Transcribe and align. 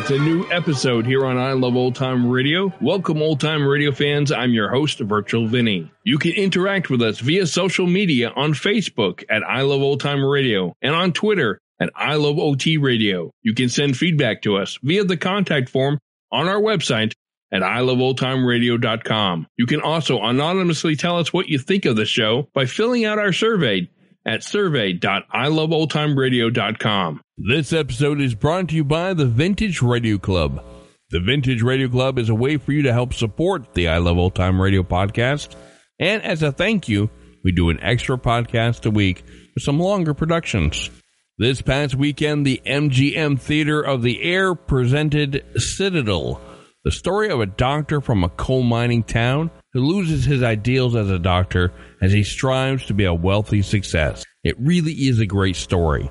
It's 0.00 0.10
a 0.10 0.18
new 0.18 0.50
episode 0.50 1.04
here 1.04 1.26
on 1.26 1.36
I 1.36 1.52
Love 1.52 1.76
Old 1.76 1.94
Time 1.94 2.30
Radio. 2.30 2.72
Welcome, 2.80 3.20
old 3.20 3.38
time 3.38 3.66
radio 3.66 3.92
fans. 3.92 4.32
I'm 4.32 4.54
your 4.54 4.70
host, 4.70 4.98
Virtual 4.98 5.46
Vinny. 5.46 5.92
You 6.04 6.16
can 6.16 6.32
interact 6.32 6.88
with 6.88 7.02
us 7.02 7.20
via 7.20 7.46
social 7.46 7.86
media 7.86 8.32
on 8.34 8.54
Facebook 8.54 9.24
at 9.28 9.42
I 9.42 9.60
Love 9.60 9.82
Old 9.82 10.00
Time 10.00 10.24
Radio 10.24 10.74
and 10.80 10.94
on 10.94 11.12
Twitter 11.12 11.60
at 11.78 11.90
I 11.94 12.14
Love 12.14 12.38
OT 12.38 12.78
Radio. 12.78 13.30
You 13.42 13.54
can 13.54 13.68
send 13.68 13.94
feedback 13.94 14.40
to 14.42 14.56
us 14.56 14.78
via 14.82 15.04
the 15.04 15.18
contact 15.18 15.68
form 15.68 15.98
on 16.32 16.48
our 16.48 16.60
website 16.60 17.12
at 17.52 17.60
iloveoldtimeradio.com. 17.60 19.46
You 19.58 19.66
can 19.66 19.82
also 19.82 20.22
anonymously 20.22 20.96
tell 20.96 21.18
us 21.18 21.30
what 21.30 21.48
you 21.48 21.58
think 21.58 21.84
of 21.84 21.96
the 21.96 22.06
show 22.06 22.48
by 22.54 22.64
filling 22.64 23.04
out 23.04 23.18
our 23.18 23.34
survey 23.34 23.90
at 24.24 24.42
survey.iloveoldtimeradio.com. 24.44 27.20
This 27.42 27.72
episode 27.72 28.20
is 28.20 28.34
brought 28.34 28.68
to 28.68 28.74
you 28.74 28.84
by 28.84 29.14
the 29.14 29.24
Vintage 29.24 29.80
Radio 29.80 30.18
Club. 30.18 30.62
The 31.08 31.20
Vintage 31.20 31.62
Radio 31.62 31.88
Club 31.88 32.18
is 32.18 32.28
a 32.28 32.34
way 32.34 32.58
for 32.58 32.72
you 32.72 32.82
to 32.82 32.92
help 32.92 33.14
support 33.14 33.72
the 33.72 33.88
I 33.88 33.96
Love 33.96 34.18
Old 34.18 34.34
Time 34.34 34.60
Radio 34.60 34.82
podcast. 34.82 35.56
And 35.98 36.22
as 36.22 36.42
a 36.42 36.52
thank 36.52 36.86
you, 36.86 37.08
we 37.42 37.50
do 37.50 37.70
an 37.70 37.80
extra 37.80 38.18
podcast 38.18 38.84
a 38.84 38.90
week 38.90 39.24
with 39.54 39.64
some 39.64 39.80
longer 39.80 40.12
productions. 40.12 40.90
This 41.38 41.62
past 41.62 41.94
weekend, 41.94 42.44
the 42.44 42.60
MGM 42.66 43.40
Theater 43.40 43.80
of 43.80 44.02
the 44.02 44.22
Air 44.22 44.54
presented 44.54 45.42
Citadel, 45.56 46.42
the 46.84 46.92
story 46.92 47.30
of 47.30 47.40
a 47.40 47.46
doctor 47.46 48.02
from 48.02 48.22
a 48.22 48.28
coal 48.28 48.64
mining 48.64 49.02
town 49.02 49.50
who 49.72 49.80
loses 49.80 50.26
his 50.26 50.42
ideals 50.42 50.94
as 50.94 51.08
a 51.08 51.18
doctor 51.18 51.72
as 52.02 52.12
he 52.12 52.22
strives 52.22 52.84
to 52.84 52.92
be 52.92 53.04
a 53.04 53.14
wealthy 53.14 53.62
success. 53.62 54.26
It 54.44 54.60
really 54.60 54.92
is 54.92 55.20
a 55.20 55.26
great 55.26 55.56
story. 55.56 56.10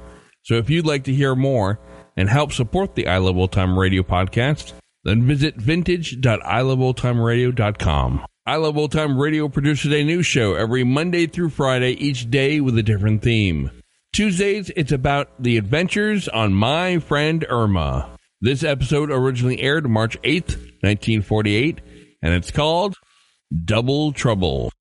So 0.49 0.55
if 0.55 0.67
you'd 0.67 0.87
like 0.87 1.03
to 1.03 1.13
hear 1.13 1.35
more 1.35 1.79
and 2.17 2.27
help 2.27 2.53
support 2.53 2.95
the 2.95 3.05
I 3.05 3.19
Love 3.19 3.37
Old 3.37 3.51
Time 3.51 3.77
Radio 3.77 4.01
podcast, 4.01 4.73
then 5.03 5.27
visit 5.27 5.57
vintage.iloveoldtimeradio.com. 5.57 8.25
I 8.47 8.55
Love 8.55 8.75
Old 8.75 8.91
Time 8.91 9.19
Radio 9.19 9.47
produces 9.47 9.93
a 9.93 10.03
new 10.03 10.23
show 10.23 10.55
every 10.55 10.83
Monday 10.83 11.27
through 11.27 11.49
Friday, 11.49 11.91
each 11.91 12.31
day 12.31 12.61
with 12.61 12.75
a 12.79 12.83
different 12.83 13.21
theme. 13.21 13.69
Tuesdays, 14.11 14.71
it's 14.75 14.91
about 14.91 15.29
the 15.39 15.57
adventures 15.57 16.27
on 16.27 16.55
My 16.55 16.97
Friend 16.97 17.45
Irma. 17.47 18.17
This 18.41 18.63
episode 18.63 19.11
originally 19.11 19.61
aired 19.61 19.87
March 19.87 20.19
8th, 20.23 20.55
1948, 20.81 21.79
and 22.23 22.33
it's 22.33 22.49
called 22.49 22.95
Double 23.65 24.13
Trouble. 24.13 24.71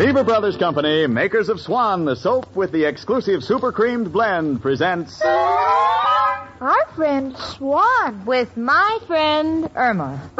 Lever 0.00 0.24
Brothers 0.24 0.56
Company, 0.56 1.06
makers 1.06 1.50
of 1.50 1.60
Swan, 1.60 2.06
the 2.06 2.16
soap 2.16 2.56
with 2.56 2.72
the 2.72 2.84
exclusive 2.84 3.44
super 3.44 3.70
creamed 3.70 4.10
blend, 4.10 4.62
presents 4.62 5.20
Our 5.20 6.86
friend 6.96 7.36
Swan. 7.36 8.24
with 8.24 8.56
my 8.56 8.98
friend 9.06 9.68
Irma. 9.76 10.30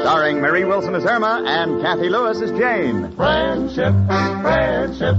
starring 0.00 0.40
Marie 0.40 0.64
Wilson 0.64 0.96
as 0.96 1.04
Irma 1.04 1.44
and 1.46 1.80
Cathy 1.80 2.08
Lewis 2.08 2.42
as 2.42 2.50
Jane. 2.58 3.14
Friendship, 3.14 3.94
friendship, 4.42 5.14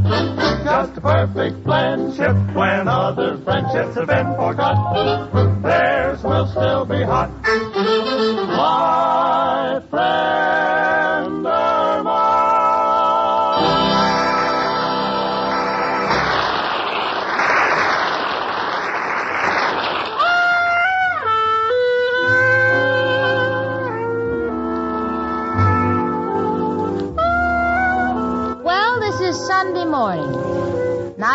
just 0.65 0.97
a 0.97 1.01
perfect 1.01 1.63
friendship. 1.63 2.35
When 2.53 2.89
other 2.89 3.37
friendships 3.45 3.95
have 3.95 4.07
been 4.07 4.35
forgot, 4.35 5.31
theirs 5.63 6.21
will 6.21 6.47
still 6.47 6.83
be 6.85 7.01
hot. 7.01 7.29
My 8.57 9.81
friend 9.89 10.34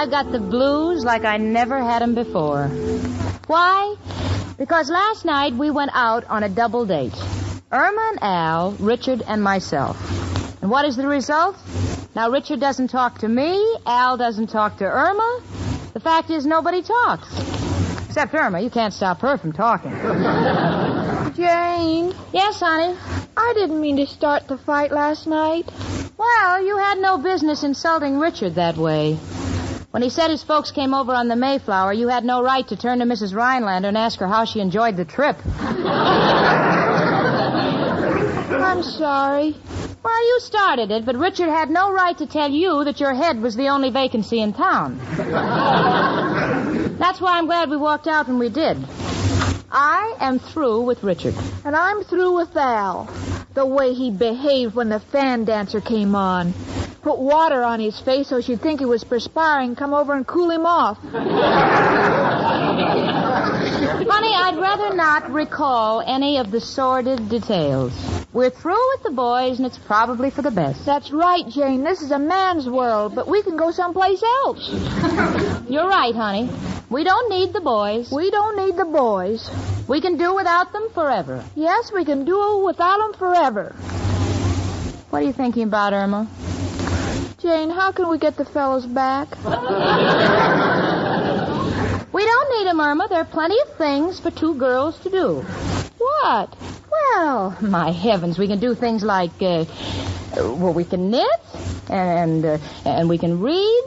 I've 0.01 0.11
got 0.11 0.33
the 0.33 0.39
blues 0.39 1.05
like 1.05 1.27
I 1.27 1.37
never 1.37 1.79
had 1.79 2.01
'em 2.01 2.15
before. 2.15 2.69
Why? 3.49 3.97
Because 4.57 4.89
last 4.89 5.27
night 5.27 5.53
we 5.55 5.69
went 5.69 5.91
out 5.93 6.25
on 6.31 6.43
a 6.43 6.49
double 6.49 6.87
date. 6.87 7.13
Irma 7.71 8.05
and 8.13 8.19
Al, 8.23 8.71
Richard 8.81 9.23
and 9.29 9.43
myself. 9.43 9.99
And 10.63 10.71
what 10.71 10.87
is 10.87 10.97
the 10.97 11.07
result? 11.07 11.55
Now, 12.17 12.31
Richard 12.31 12.61
doesn't 12.61 12.89
talk 12.89 13.19
to 13.19 13.29
me. 13.29 13.53
Al 13.85 14.17
doesn't 14.17 14.47
talk 14.47 14.79
to 14.79 14.87
Irma. 14.87 15.41
The 15.93 16.01
fact 16.01 16.31
is, 16.31 16.47
nobody 16.47 16.81
talks. 16.81 17.29
Except 18.09 18.35
Irma. 18.35 18.61
You 18.61 18.71
can't 18.71 18.95
stop 18.95 19.21
her 19.21 19.37
from 19.37 19.53
talking. 19.53 19.93
Jane, 21.37 22.15
Yes, 22.33 22.59
honey? 22.59 22.97
I 23.37 23.53
didn't 23.55 23.79
mean 23.83 23.99
to 23.99 24.07
start 24.07 24.49
the 24.49 24.57
fight 24.57 24.93
last 24.93 25.27
night. 25.27 25.69
Well, 26.17 26.65
you 26.65 26.79
had 26.79 26.97
no 26.97 27.19
business 27.19 27.65
insulting 27.65 28.19
Richard 28.19 28.55
that 28.55 28.79
way. 28.79 29.19
When 29.91 30.03
he 30.03 30.09
said 30.09 30.31
his 30.31 30.45
folks 30.45 30.71
came 30.71 30.95
over 30.95 31.13
on 31.13 31.27
the 31.27 31.35
Mayflower, 31.35 31.93
you 31.93 32.07
had 32.07 32.25
no 32.25 32.43
right 32.43 32.67
to 32.69 32.77
turn 32.77 33.01
to 33.01 33.05
Mrs. 33.05 33.35
Rhinelander 33.35 33.89
and 33.89 33.99
ask 33.99 34.21
her 34.21 34.29
how 34.29 34.45
she 34.45 34.61
enjoyed 34.61 34.97
the 34.97 35.05
trip. 35.05 35.37
I'm 38.53 38.85
sorry. 38.85 39.57
Well, 40.03 40.27
you 40.27 40.41
started 40.41 40.93
it, 40.93 41.05
but 41.05 41.17
Richard 41.17 41.49
had 41.49 41.71
no 41.71 41.93
right 41.93 42.17
to 42.19 42.27
tell 42.27 42.51
you 42.51 42.85
that 42.85 43.01
your 43.01 43.15
head 43.15 43.43
was 43.43 43.57
the 43.57 43.69
only 43.69 43.91
vacancy 43.91 44.41
in 44.41 44.53
town. 44.53 45.01
That's 46.99 47.21
why 47.21 47.39
I'm 47.39 47.47
glad 47.47 47.69
we 47.69 47.77
walked 47.77 48.07
out 48.07 48.29
when 48.29 48.39
we 48.39 48.49
did. 48.49 48.79
I 49.73 50.15
am 50.21 50.39
through 50.39 50.83
with 50.83 51.03
Richard. 51.03 51.35
And 51.65 51.75
I'm 51.75 52.05
through 52.05 52.37
with 52.37 52.57
Al. 52.57 53.09
The 53.53 53.67
way 53.67 53.95
he 53.95 54.11
behaved 54.11 54.77
when 54.77 54.89
the 54.89 55.01
fan 55.01 55.45
dancer 55.45 55.81
came 55.81 56.15
on. 56.15 56.55
Put 57.03 57.19
water 57.19 57.65
on 57.65 57.81
his 57.81 57.99
face 57.99 58.29
so 58.29 58.41
she'd 58.41 58.61
think 58.61 58.79
he 58.79 58.87
was 58.87 59.03
perspiring, 59.03 59.75
come 59.75 59.93
over 59.93 60.15
and 60.15 60.25
cool 60.27 60.51
him 60.51 60.67
off. 60.67 60.99
Honey, 63.83 64.35
I'd 64.35 64.59
rather 64.59 64.95
not 64.95 65.31
recall 65.31 66.03
any 66.03 66.37
of 66.37 66.51
the 66.51 66.61
sordid 66.61 67.31
details. 67.31 67.93
We're 68.31 68.51
through 68.51 68.89
with 68.93 69.05
the 69.05 69.11
boys, 69.11 69.59
and 69.59 69.67
it's 69.67 69.79
probably 69.79 70.29
for 70.29 70.43
the 70.43 70.51
best. 70.51 70.85
That's 70.85 71.11
right, 71.11 71.49
Jane. 71.49 71.83
This 71.83 72.03
is 72.03 72.11
a 72.11 72.19
man's 72.19 72.69
world, 72.69 73.15
but 73.15 73.27
we 73.27 73.43
can 73.43 73.57
go 73.57 73.71
someplace 73.71 74.23
else. 74.23 74.69
You're 75.71 75.89
right, 75.89 76.15
honey. 76.15 76.51
We 76.91 77.05
don't 77.05 77.31
need 77.31 77.55
the 77.55 77.63
boys. 77.63 78.13
We 78.13 78.31
don't 78.31 78.57
need 78.57 78.77
the 78.77 78.85
boys. 78.85 79.49
We 79.89 80.03
can 80.03 80.19
do 80.19 80.35
without 80.35 80.75
them 80.75 80.91
forever. 80.91 81.43
Yes, 81.55 81.91
we 81.91 82.05
can 82.05 82.27
do 82.27 82.59
without 82.59 82.99
them 82.99 83.15
forever. 83.15 83.75
What 85.09 85.23
are 85.23 85.27
you 85.27 85.33
thinking 85.33 85.63
about, 85.63 85.95
Irma? 85.95 86.29
Jane, 87.39 87.71
how 87.71 87.93
can 87.93 88.11
we 88.11 88.19
get 88.19 88.37
the 88.37 88.45
fellows 88.45 88.85
back? 88.85 89.29
We 92.21 92.27
don't 92.27 92.51
need 92.51 92.67
'em, 92.69 92.81
Irma. 92.81 93.09
There 93.09 93.19
are 93.19 93.25
plenty 93.25 93.59
of 93.63 93.79
things 93.79 94.21
for 94.21 94.31
two 94.31 94.53
girls 94.57 94.99
to 95.05 95.09
do. 95.09 95.43
What? 95.97 96.55
Well, 96.93 97.57
my 97.63 97.93
heavens, 97.93 98.39
we 98.39 98.47
can 98.47 98.59
do 98.59 98.75
things 98.75 99.03
like, 99.03 99.31
uh, 99.41 99.65
well, 100.37 100.75
we 100.75 100.85
can 100.85 101.11
knit, 101.11 101.41
and 101.89 102.45
uh, 102.45 102.59
and 102.85 103.09
we 103.09 103.17
can 103.17 103.41
read, 103.41 103.85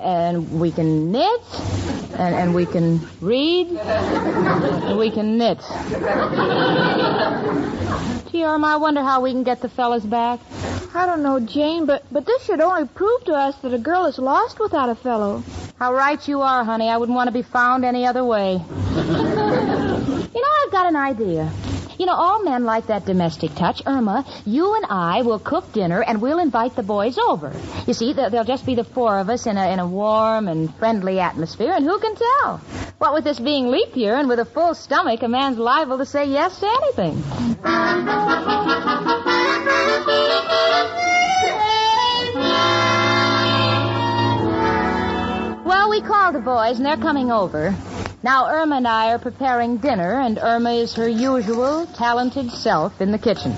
and 0.00 0.60
we 0.62 0.72
can 0.72 1.12
knit, 1.12 1.44
and, 2.16 2.34
and 2.34 2.54
we 2.54 2.64
can 2.64 3.06
read, 3.20 3.66
and 3.68 4.98
we 4.98 5.10
can 5.10 5.36
knit. 5.36 5.60
Gee, 8.30 8.44
Irma, 8.44 8.66
I 8.66 8.76
wonder 8.76 9.02
how 9.02 9.20
we 9.20 9.30
can 9.32 9.42
get 9.42 9.60
the 9.60 9.68
fellas 9.68 10.04
back. 10.04 10.40
I 10.94 11.04
don't 11.04 11.22
know, 11.22 11.38
Jane, 11.38 11.84
but, 11.84 12.02
but 12.10 12.24
this 12.24 12.44
should 12.44 12.62
only 12.62 12.88
prove 12.88 13.24
to 13.24 13.34
us 13.34 13.54
that 13.56 13.74
a 13.74 13.78
girl 13.78 14.06
is 14.06 14.18
lost 14.18 14.58
without 14.58 14.88
a 14.88 14.94
fellow. 14.94 15.42
How 15.82 15.92
right 15.94 16.28
you 16.28 16.42
are, 16.42 16.62
honey. 16.62 16.88
I 16.88 16.96
wouldn't 16.96 17.16
want 17.16 17.26
to 17.26 17.32
be 17.32 17.42
found 17.42 17.84
any 17.84 18.06
other 18.06 18.24
way. 18.24 18.52
you 18.52 18.58
know, 18.60 20.52
I've 20.62 20.70
got 20.70 20.86
an 20.86 20.94
idea. 20.94 21.50
You 21.98 22.06
know, 22.06 22.14
all 22.14 22.44
men 22.44 22.62
like 22.62 22.86
that 22.86 23.04
domestic 23.04 23.52
touch. 23.56 23.82
Irma, 23.84 24.24
you 24.46 24.76
and 24.76 24.86
I 24.88 25.22
will 25.22 25.40
cook 25.40 25.72
dinner 25.72 26.00
and 26.00 26.22
we'll 26.22 26.38
invite 26.38 26.76
the 26.76 26.84
boys 26.84 27.18
over. 27.18 27.52
You 27.88 27.94
see, 27.94 28.12
there- 28.12 28.30
there'll 28.30 28.46
just 28.46 28.64
be 28.64 28.76
the 28.76 28.84
four 28.84 29.18
of 29.18 29.28
us 29.28 29.48
in 29.48 29.58
a, 29.58 29.72
in 29.72 29.80
a 29.80 29.86
warm 29.88 30.46
and 30.46 30.72
friendly 30.76 31.18
atmosphere, 31.18 31.72
and 31.72 31.84
who 31.84 31.98
can 31.98 32.14
tell? 32.14 32.58
What 32.98 33.12
with 33.12 33.24
this 33.24 33.40
being 33.40 33.66
leap 33.66 33.96
year 33.96 34.14
and 34.14 34.28
with 34.28 34.38
a 34.38 34.44
full 34.44 34.74
stomach, 34.74 35.24
a 35.24 35.28
man's 35.28 35.58
liable 35.58 35.98
to 35.98 36.06
say 36.06 36.26
yes 36.26 36.60
to 36.60 36.68
anything. 36.68 37.24
the 46.32 46.40
boys 46.40 46.78
and 46.78 46.86
they're 46.86 46.96
coming 46.96 47.30
over. 47.30 47.74
Now, 48.22 48.48
Irma 48.48 48.76
and 48.76 48.88
I 48.88 49.12
are 49.12 49.18
preparing 49.18 49.78
dinner, 49.78 50.20
and 50.20 50.38
Irma 50.38 50.72
is 50.72 50.94
her 50.94 51.08
usual 51.08 51.86
talented 51.86 52.50
self 52.50 53.00
in 53.00 53.10
the 53.12 53.18
kitchen. 53.18 53.52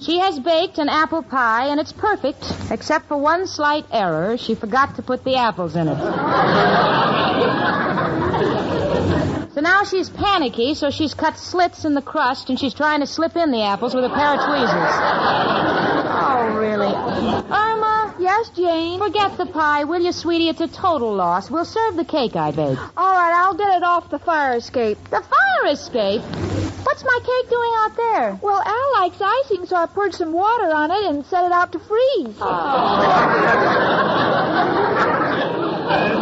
She 0.00 0.18
has 0.18 0.40
baked 0.40 0.78
an 0.78 0.88
apple 0.88 1.22
pie, 1.22 1.68
and 1.68 1.78
it's 1.78 1.92
perfect, 1.92 2.52
except 2.70 3.06
for 3.06 3.16
one 3.16 3.46
slight 3.46 3.86
error. 3.92 4.36
She 4.36 4.56
forgot 4.56 4.96
to 4.96 5.02
put 5.02 5.22
the 5.24 5.36
apples 5.36 5.76
in 5.76 5.86
it. 5.88 5.98
so 9.54 9.60
now 9.60 9.84
she's 9.84 10.10
panicky, 10.10 10.74
so 10.74 10.90
she's 10.90 11.14
cut 11.14 11.38
slits 11.38 11.84
in 11.84 11.94
the 11.94 12.02
crust, 12.02 12.50
and 12.50 12.58
she's 12.58 12.74
trying 12.74 13.00
to 13.00 13.06
slip 13.06 13.36
in 13.36 13.52
the 13.52 13.62
apples 13.62 13.94
with 13.94 14.04
a 14.04 14.10
pair 14.10 14.34
of 14.34 14.44
tweezers. 14.44 14.94
Oh, 16.24 16.56
really? 16.58 16.92
Irma, 16.92 17.71
Yes, 18.22 18.50
Jane? 18.50 19.00
forget 19.00 19.36
the 19.36 19.46
pie, 19.46 19.82
will 19.82 20.00
you, 20.00 20.12
sweetie? 20.12 20.48
It's 20.48 20.60
a 20.60 20.68
total 20.68 21.12
loss. 21.12 21.50
We'll 21.50 21.64
serve 21.64 21.96
the 21.96 22.04
cake 22.04 22.36
I 22.36 22.52
baked. 22.52 22.80
All 22.96 23.12
right, 23.12 23.34
I'll 23.34 23.54
get 23.54 23.76
it 23.76 23.82
off 23.82 24.10
the 24.10 24.20
fire 24.20 24.56
escape. 24.58 24.96
The 25.10 25.20
fire 25.22 25.72
escape? 25.72 26.22
What's 26.84 27.02
my 27.02 27.18
cake 27.18 27.50
doing 27.50 27.72
out 27.78 27.96
there? 27.96 28.38
Well, 28.40 28.62
Al 28.64 28.92
likes 29.00 29.20
icing, 29.20 29.66
so 29.66 29.74
I 29.74 29.86
poured 29.86 30.14
some 30.14 30.32
water 30.32 30.72
on 30.72 30.92
it 30.92 31.02
and 31.02 31.26
set 31.26 31.46
it 31.46 31.52
out 31.52 31.72
to 31.72 31.80
freeze. 31.80 32.38
Look, 32.38 32.38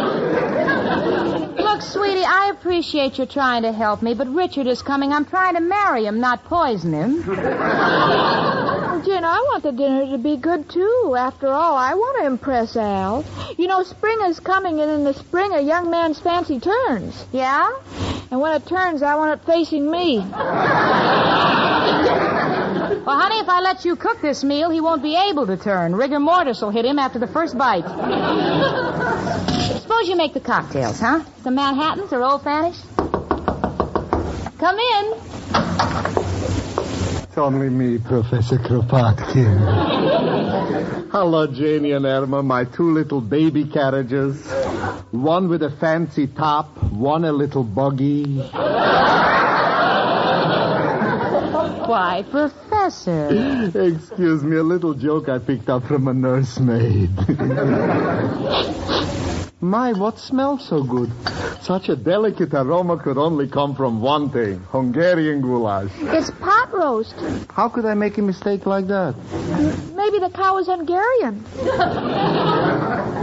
sweetie, 1.81 2.23
I 2.23 2.51
appreciate 2.53 3.17
you 3.17 3.25
trying 3.25 3.63
to 3.63 3.71
help 3.71 4.01
me, 4.01 4.13
but 4.13 4.27
Richard 4.33 4.67
is 4.67 4.81
coming. 4.81 5.11
I'm 5.11 5.25
trying 5.25 5.55
to 5.55 5.61
marry 5.61 6.05
him, 6.05 6.19
not 6.19 6.45
poison 6.45 6.93
him. 6.93 7.23
Well, 8.91 9.01
Jane, 9.03 9.23
I 9.23 9.39
want 9.39 9.63
the 9.63 9.71
dinner 9.71 10.11
to 10.11 10.17
be 10.17 10.37
good, 10.37 10.69
too. 10.69 11.15
After 11.17 11.47
all, 11.47 11.75
I 11.75 11.93
want 11.93 12.19
to 12.19 12.27
impress 12.27 12.75
Al. 12.75 13.25
You 13.57 13.67
know, 13.67 13.83
spring 13.83 14.17
is 14.25 14.39
coming, 14.39 14.79
and 14.79 14.91
in 14.91 15.03
the 15.05 15.13
spring, 15.13 15.53
a 15.53 15.61
young 15.61 15.89
man's 15.89 16.19
fancy 16.19 16.59
turns. 16.59 17.25
Yeah? 17.31 17.71
And 18.29 18.39
when 18.41 18.51
it 18.53 18.67
turns, 18.67 19.01
I 19.01 19.15
want 19.15 19.39
it 19.39 19.45
facing 19.45 19.89
me. 19.89 20.17
Well, 23.05 23.19
honey, 23.19 23.39
if 23.39 23.49
I 23.49 23.61
let 23.61 23.83
you 23.83 23.95
cook 23.95 24.21
this 24.21 24.43
meal, 24.43 24.69
he 24.69 24.79
won't 24.79 25.01
be 25.01 25.15
able 25.15 25.47
to 25.47 25.57
turn. 25.57 25.95
Rigor 25.95 26.19
mortis 26.19 26.61
will 26.61 26.69
hit 26.69 26.85
him 26.85 26.99
after 26.99 27.17
the 27.17 27.25
first 27.25 27.57
bite. 27.57 27.83
Suppose 29.81 30.07
you 30.07 30.15
make 30.15 30.35
the 30.35 30.39
cocktails, 30.39 30.99
huh? 30.99 31.23
Some 31.43 31.55
Manhattans 31.55 32.13
or 32.13 32.21
Old 32.21 32.43
Fanish? 32.43 32.77
Come 34.59 34.77
in. 34.77 35.13
It's 37.23 37.37
only 37.39 37.69
me, 37.69 37.97
Professor 37.97 38.59
Kropotkin. 38.59 39.57
Hello, 41.11 41.47
Janie 41.47 41.93
and 41.93 42.05
Irma, 42.05 42.43
my 42.43 42.65
two 42.65 42.91
little 42.91 43.19
baby 43.19 43.65
carriages. 43.65 44.45
One 45.09 45.49
with 45.49 45.63
a 45.63 45.71
fancy 45.71 46.27
top, 46.27 46.67
one 46.91 47.25
a 47.25 47.31
little 47.31 47.63
buggy. 47.63 48.43
Why, 51.87 52.23
Professor. 52.29 53.71
Excuse 53.73 54.43
me, 54.43 54.57
a 54.57 54.63
little 54.63 54.93
joke 54.93 55.29
I 55.29 55.39
picked 55.39 55.69
up 55.69 55.85
from 55.85 56.07
a 56.07 56.13
nursemaid. 56.13 57.09
My, 59.63 59.93
what 59.93 60.17
smells 60.17 60.67
so 60.67 60.81
good? 60.83 61.11
Such 61.61 61.89
a 61.89 61.95
delicate 61.95 62.51
aroma 62.51 62.97
could 62.97 63.19
only 63.19 63.47
come 63.47 63.75
from 63.75 64.01
one 64.01 64.31
thing 64.31 64.57
Hungarian 64.71 65.41
goulash. 65.41 65.91
It's 65.99 66.31
pot 66.31 66.73
roast. 66.73 67.13
How 67.51 67.69
could 67.69 67.85
I 67.85 67.93
make 67.93 68.17
a 68.17 68.23
mistake 68.23 68.65
like 68.65 68.87
that? 68.87 69.13
Maybe 69.95 70.17
the 70.17 70.31
cow 70.33 70.57
is 70.57 70.65
Hungarian. 70.65 71.43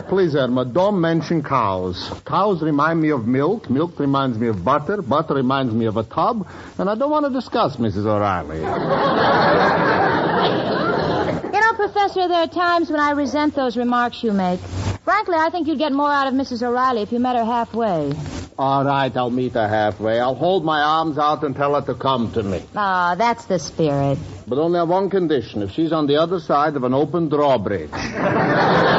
Please, 0.08 0.36
Irma, 0.36 0.64
don't 0.64 1.00
mention 1.00 1.42
cows. 1.42 2.08
Cows 2.24 2.62
remind 2.62 3.02
me 3.02 3.10
of 3.10 3.26
milk. 3.26 3.68
Milk 3.68 3.98
reminds 3.98 4.38
me 4.38 4.46
of 4.46 4.64
butter. 4.64 5.02
Butter 5.02 5.34
reminds 5.34 5.74
me 5.74 5.86
of 5.86 5.96
a 5.96 6.04
tub. 6.04 6.46
And 6.78 6.88
I 6.88 6.94
don't 6.94 7.10
want 7.10 7.26
to 7.26 7.32
discuss 7.32 7.78
Mrs. 7.78 8.06
O'Reilly. 8.06 8.58
You 11.52 11.60
know, 11.60 11.72
Professor, 11.74 12.28
there 12.28 12.42
are 12.42 12.46
times 12.46 12.90
when 12.90 13.00
I 13.00 13.10
resent 13.10 13.56
those 13.56 13.76
remarks 13.76 14.22
you 14.22 14.32
make. 14.32 14.60
Frankly, 15.08 15.36
I 15.36 15.48
think 15.48 15.66
you'd 15.66 15.78
get 15.78 15.94
more 15.94 16.12
out 16.12 16.26
of 16.26 16.34
Mrs. 16.34 16.62
O'Reilly 16.62 17.00
if 17.00 17.12
you 17.12 17.18
met 17.18 17.34
her 17.34 17.42
halfway. 17.42 18.12
All 18.58 18.84
right, 18.84 19.16
I'll 19.16 19.30
meet 19.30 19.52
her 19.54 19.66
halfway. 19.66 20.20
I'll 20.20 20.34
hold 20.34 20.66
my 20.66 20.82
arms 20.82 21.16
out 21.16 21.42
and 21.44 21.56
tell 21.56 21.80
her 21.80 21.86
to 21.86 21.98
come 21.98 22.30
to 22.32 22.42
me. 22.42 22.62
Ah, 22.76 23.14
that's 23.16 23.46
the 23.46 23.58
spirit. 23.58 24.18
But 24.46 24.58
only 24.58 24.78
on 24.78 24.90
one 24.90 25.08
condition. 25.08 25.62
If 25.62 25.70
she's 25.70 25.92
on 25.92 26.08
the 26.08 26.16
other 26.16 26.40
side 26.40 26.76
of 26.76 26.84
an 26.84 26.92
open 26.92 27.30
drawbridge. 27.30 27.90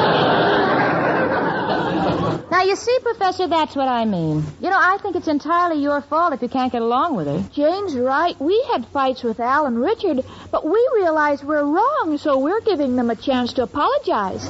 Now, 2.59 2.65
you 2.65 2.75
see, 2.75 2.97
Professor, 3.01 3.47
that's 3.47 3.73
what 3.73 3.87
I 3.87 4.03
mean. 4.03 4.43
You 4.59 4.69
know, 4.69 4.77
I 4.77 4.97
think 5.01 5.15
it's 5.15 5.29
entirely 5.29 5.81
your 5.81 6.01
fault 6.01 6.33
if 6.33 6.41
you 6.41 6.49
can't 6.49 6.69
get 6.69 6.81
along 6.81 7.15
with 7.15 7.25
her. 7.27 7.41
Jane's 7.53 7.95
right. 7.95 8.37
We 8.37 8.61
had 8.69 8.85
fights 8.87 9.23
with 9.23 9.39
Al 9.39 9.65
and 9.65 9.79
Richard, 9.79 10.25
but 10.51 10.65
we 10.65 10.89
realize 10.95 11.41
we're 11.41 11.63
wrong, 11.63 12.17
so 12.17 12.37
we're 12.37 12.59
giving 12.59 12.97
them 12.97 13.11
a 13.11 13.15
chance 13.15 13.53
to 13.53 13.63
apologize. 13.63 14.45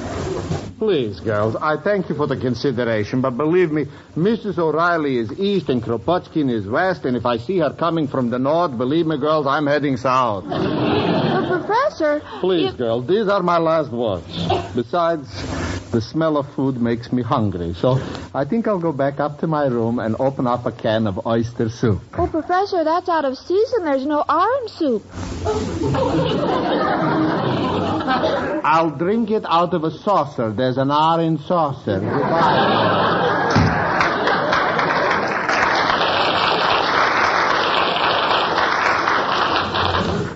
Please, 0.80 1.20
girls, 1.20 1.54
I 1.54 1.76
thank 1.76 2.08
you 2.08 2.16
for 2.16 2.26
the 2.26 2.36
consideration, 2.36 3.20
but 3.20 3.36
believe 3.36 3.70
me, 3.70 3.86
Mrs. 4.16 4.58
O'Reilly 4.58 5.18
is 5.18 5.30
east 5.38 5.68
and 5.68 5.80
Kropotkin 5.80 6.50
is 6.50 6.66
west, 6.66 7.04
and 7.04 7.16
if 7.16 7.24
I 7.24 7.36
see 7.36 7.58
her 7.58 7.70
coming 7.70 8.08
from 8.08 8.30
the 8.30 8.40
north, 8.40 8.76
believe 8.76 9.06
me, 9.06 9.18
girls, 9.18 9.46
I'm 9.46 9.68
heading 9.68 9.96
south. 9.96 10.46
But, 10.48 11.46
Professor, 11.46 12.22
Please, 12.40 12.72
you- 12.72 12.76
girls, 12.76 13.06
these 13.06 13.28
are 13.28 13.44
my 13.44 13.58
last 13.58 13.92
words. 13.92 14.24
Besides, 14.74 15.28
the 15.90 16.00
smell 16.00 16.36
of 16.36 16.52
food 16.54 16.80
makes 16.80 17.12
me 17.12 17.22
hungry, 17.22 17.74
so 17.74 18.00
I 18.32 18.44
think 18.44 18.68
I'll 18.68 18.78
go 18.78 18.92
back 18.92 19.18
up 19.18 19.40
to 19.40 19.46
my 19.46 19.66
room 19.66 19.98
and 19.98 20.14
open 20.20 20.46
up 20.46 20.64
a 20.66 20.72
can 20.72 21.06
of 21.06 21.26
oyster 21.26 21.68
soup. 21.68 22.00
Oh, 22.16 22.28
Professor, 22.28 22.84
that's 22.84 23.08
out 23.08 23.24
of 23.24 23.36
season. 23.36 23.84
There's 23.84 24.06
no 24.06 24.24
orange 24.28 24.70
soup. 24.70 25.04
I'll 28.64 28.90
drink 28.90 29.30
it 29.30 29.44
out 29.46 29.74
of 29.74 29.84
a 29.84 29.90
saucer. 29.90 30.52
There's 30.52 30.76
an 30.78 30.90
orange 30.90 31.40
saucer. 31.46 31.98
Goodbye. 31.98 33.40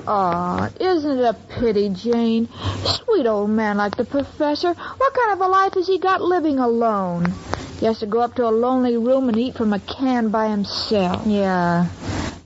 Aw, 0.07 0.71
isn't 0.81 1.19
it 1.19 1.25
a 1.25 1.35
pity, 1.59 1.89
Jane? 1.91 2.49
Sweet 3.15 3.27
old 3.29 3.51
man 3.51 3.77
like 3.77 3.97
the 3.97 4.05
professor. 4.05 4.75
What 4.75 5.15
kind 5.15 5.33
of 5.35 5.41
a 5.41 5.47
life 5.47 5.75
has 5.75 5.87
he 5.87 5.99
got 5.99 6.21
living 6.21 6.59
alone? 6.59 7.33
He 7.79 7.87
has 7.87 8.01
to 8.01 8.07
go 8.07 8.19
up 8.21 8.35
to 8.35 8.49
a 8.49 8.51
lonely 8.51 8.97
room 8.97 9.29
and 9.29 9.39
eat 9.39 9.55
from 9.55 9.73
a 9.73 9.79
can 9.79 10.31
by 10.31 10.49
himself. 10.49 11.25
Yeah. 11.25 11.87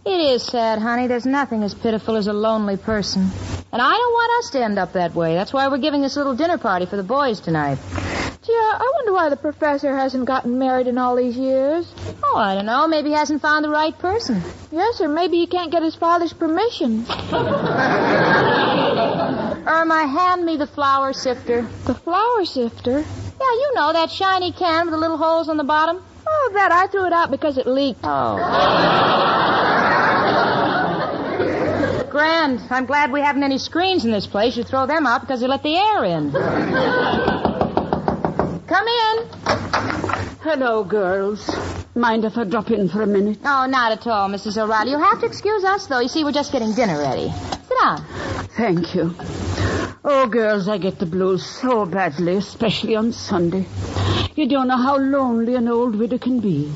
It 0.05 0.21
is 0.21 0.43
sad, 0.43 0.79
honey. 0.79 1.07
There's 1.07 1.25
nothing 1.25 1.63
as 1.63 1.73
pitiful 1.73 2.17
as 2.17 2.27
a 2.27 2.35
lonely 2.35 2.77
person. 2.77 3.31
And 3.73 3.81
I 3.81 3.93
don't 3.93 4.13
want 4.13 4.45
us 4.45 4.51
to 4.51 4.63
end 4.63 4.79
up 4.79 4.93
that 4.93 5.15
way. 5.15 5.33
That's 5.33 5.55
why 5.55 5.69
we're 5.69 5.79
giving 5.79 6.03
this 6.03 6.17
little 6.17 6.35
dinner 6.37 6.59
party 6.59 6.85
for 6.85 6.97
the 6.99 7.03
boys 7.03 7.41
tonight. 7.41 7.79
Gee, 8.43 8.53
I 8.53 8.93
wonder 8.97 9.15
why 9.15 9.31
the 9.31 9.37
professor 9.37 9.97
hasn't 9.97 10.27
gotten 10.27 10.59
married 10.59 10.87
in 10.87 10.99
all 10.99 11.17
these 11.17 11.39
years. 11.39 11.91
Oh, 12.23 12.37
I 12.37 12.55
don't 12.55 12.67
know. 12.67 12.87
Maybe 12.89 13.09
he 13.09 13.15
hasn't 13.15 13.41
found 13.41 13.65
the 13.65 13.71
right 13.71 13.99
person. 13.99 14.43
Yes, 14.71 15.01
or 15.01 15.09
maybe 15.09 15.39
he 15.39 15.47
can't 15.47 15.73
get 15.73 15.83
his 15.83 15.95
father's 15.95 16.35
permission. 16.35 17.07
Irma, 19.69 20.07
hand 20.07 20.47
me 20.47 20.57
the 20.57 20.67
flour 20.67 21.13
sifter. 21.13 21.61
The 21.85 21.95
flour 21.95 22.47
sifter? 22.47 23.01
Yeah, 23.01 23.53
you 23.53 23.73
know, 23.75 23.93
that 23.93 24.11
shiny 24.11 24.51
can 24.51 24.87
with 24.87 24.93
the 24.93 24.99
little 24.99 25.19
holes 25.19 25.51
on 25.51 25.59
the 25.59 25.65
bottom. 25.65 26.03
Oh, 26.27 26.51
that 26.55 26.73
I 26.73 26.87
threw 26.87 27.07
it 27.07 27.13
out 27.13 27.31
because 27.31 27.59
it 27.59 27.67
leaked. 27.67 28.01
Oh. 28.03 28.37
Grand. 32.11 32.61
I'm 32.71 32.87
glad 32.87 33.13
we 33.13 33.21
haven't 33.21 33.43
any 33.43 33.59
screens 33.59 34.07
in 34.07 34.11
this 34.11 34.27
place. 34.27 34.57
You 34.57 34.65
throw 34.65 34.87
them 34.87 35.07
out 35.07 35.21
because 35.21 35.41
they 35.41 35.47
let 35.47 35.63
the 35.63 35.77
air 35.77 36.03
in. 36.03 36.33
Come 38.67 38.89
in. 38.89 39.29
Hello, 40.41 40.83
girls. 40.83 41.51
Mind 41.95 42.25
if 42.25 42.39
I 42.39 42.45
drop 42.45 42.71
in 42.71 42.89
for 42.89 43.03
a 43.03 43.07
minute? 43.07 43.39
Oh, 43.45 43.67
not 43.67 43.93
at 43.93 44.07
all, 44.07 44.31
Mrs. 44.31 44.57
O'Reilly. 44.57 44.93
You'll 44.93 45.03
have 45.03 45.21
to 45.21 45.27
excuse 45.27 45.63
us, 45.63 45.87
though. 45.89 46.01
You 46.01 46.09
see, 46.09 46.25
we're 46.25 46.33
just 46.33 46.53
getting 46.53 46.73
dinner 46.73 46.99
ready. 46.99 47.31
Sit 47.69 47.77
down. 47.83 48.03
Thank 48.57 48.95
you. 48.95 49.15
Oh, 50.11 50.27
girls, 50.27 50.69
I 50.69 50.79
get 50.79 50.99
the 50.99 51.05
blues 51.05 51.45
so 51.45 51.85
badly, 51.85 52.37
especially 52.37 52.97
on 52.97 53.13
Sunday. 53.13 53.67
You 54.37 54.49
don't 54.49 54.69
know 54.69 54.79
how 54.79 54.97
lonely 54.97 55.55
an 55.55 55.69
old 55.69 55.97
widow 55.97 56.17
can 56.17 56.41
be. 56.41 56.73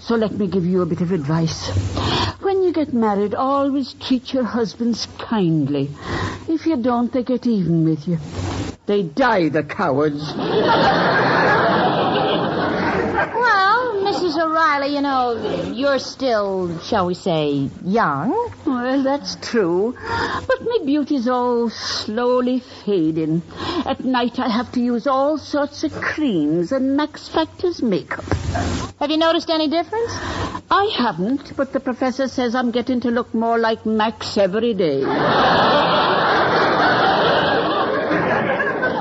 So 0.00 0.14
let 0.14 0.32
me 0.32 0.46
give 0.46 0.64
you 0.64 0.80
a 0.80 0.86
bit 0.86 1.02
of 1.02 1.12
advice. 1.12 1.68
When 2.40 2.62
you 2.62 2.72
get 2.72 2.94
married, 2.94 3.34
always 3.34 3.92
treat 3.92 4.32
your 4.32 4.44
husbands 4.44 5.06
kindly. 5.18 5.90
If 6.48 6.64
you 6.64 6.78
don't, 6.78 7.12
they 7.12 7.24
get 7.24 7.46
even 7.46 7.84
with 7.84 8.08
you. 8.08 8.16
They 8.86 9.02
die, 9.02 9.50
the 9.50 9.64
cowards. 9.64 10.32
Mrs. 14.32 14.44
O'Reilly, 14.46 14.94
you 14.94 15.02
know, 15.02 15.72
you're 15.74 15.98
still, 15.98 16.78
shall 16.80 17.06
we 17.06 17.12
say, 17.12 17.68
young. 17.84 18.30
Well, 18.64 19.02
that's 19.02 19.36
true. 19.42 19.94
But 20.00 20.62
my 20.62 20.78
beauty's 20.86 21.28
all 21.28 21.68
slowly 21.68 22.60
fading. 22.60 23.42
At 23.84 24.02
night 24.02 24.38
I 24.38 24.48
have 24.48 24.72
to 24.72 24.80
use 24.80 25.06
all 25.06 25.36
sorts 25.36 25.84
of 25.84 25.92
creams 25.92 26.72
and 26.72 26.96
Max 26.96 27.28
Factor's 27.28 27.82
makeup. 27.82 28.24
Have 29.00 29.10
you 29.10 29.18
noticed 29.18 29.50
any 29.50 29.68
difference? 29.68 30.12
I 30.70 30.90
haven't, 30.96 31.54
but 31.54 31.74
the 31.74 31.80
professor 31.80 32.26
says 32.26 32.54
I'm 32.54 32.70
getting 32.70 33.00
to 33.00 33.10
look 33.10 33.34
more 33.34 33.58
like 33.58 33.84
Max 33.84 34.38
every 34.38 34.72
day. 34.72 35.02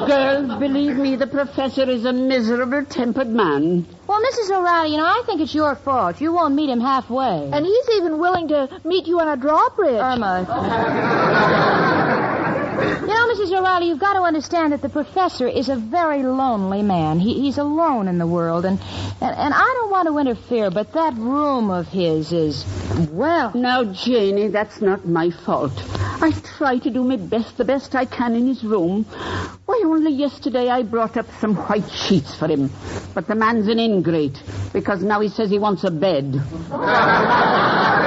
Girls, 0.08 0.60
believe 0.60 0.98
me, 0.98 1.16
the 1.16 1.28
professor 1.28 1.90
is 1.90 2.04
a 2.04 2.12
miserable 2.12 2.84
tempered 2.84 3.30
man. 3.30 3.88
Mrs. 4.22 4.58
O'Reilly, 4.58 4.92
you 4.92 4.98
know, 4.98 5.06
I 5.06 5.24
think 5.26 5.42
it's 5.42 5.54
your 5.54 5.76
fault. 5.76 6.22
You 6.22 6.34
won't 6.34 6.56
meet 6.56 6.70
him 6.70 6.80
halfway. 6.80 7.50
And 7.52 7.66
he's 7.66 7.90
even 7.98 8.20
willing 8.20 8.48
to 8.50 8.70
meet 8.84 9.08
you 9.08 9.20
on 9.20 9.28
a 9.28 9.38
drawbridge. 9.38 9.96
Irma. 9.96 11.98
Mrs. 13.32 13.58
O'Reilly, 13.58 13.88
you've 13.88 14.00
got 14.00 14.16
to 14.16 14.24
understand 14.24 14.74
that 14.74 14.82
the 14.82 14.90
professor 14.90 15.48
is 15.48 15.70
a 15.70 15.78
very 15.78 16.22
lonely 16.22 16.82
man. 16.82 17.18
He, 17.18 17.40
he's 17.40 17.58
alone 17.58 18.10
in 18.10 18.18
the 18.18 18.28
world, 18.28 18.66
and, 18.66 18.78
and 19.22 19.36
and 19.38 19.54
I 19.54 19.74
don't 19.78 19.90
want 19.90 20.10
to 20.10 20.18
interfere, 20.18 20.70
but 20.70 20.92
that 20.92 21.14
room 21.14 21.72
of 21.72 21.88
his 21.88 22.34
is 22.34 22.66
well. 23.10 23.54
Now, 23.56 23.86
Janie, 23.86 24.50
that's 24.50 24.82
not 24.82 25.08
my 25.08 25.30
fault. 25.30 25.72
I 25.96 26.34
try 26.58 26.80
to 26.80 26.90
do 26.90 27.06
my 27.06 27.16
best, 27.16 27.56
the 27.56 27.64
best 27.64 27.96
I 27.96 28.04
can 28.04 28.36
in 28.36 28.48
his 28.48 28.66
room. 28.66 29.06
Why, 29.66 29.82
only 29.86 30.12
yesterday 30.12 30.68
I 30.68 30.84
brought 30.84 31.16
up 31.16 31.28
some 31.40 31.56
white 31.56 31.90
sheets 31.90 32.36
for 32.36 32.50
him. 32.50 32.70
But 33.14 33.28
the 33.28 33.36
man's 33.36 33.70
an 33.70 33.80
ingrate, 33.80 34.44
because 34.74 35.04
now 35.04 35.22
he 35.22 35.30
says 35.30 35.50
he 35.50 35.58
wants 35.58 35.86
a 35.86 35.92
bed. 35.92 36.34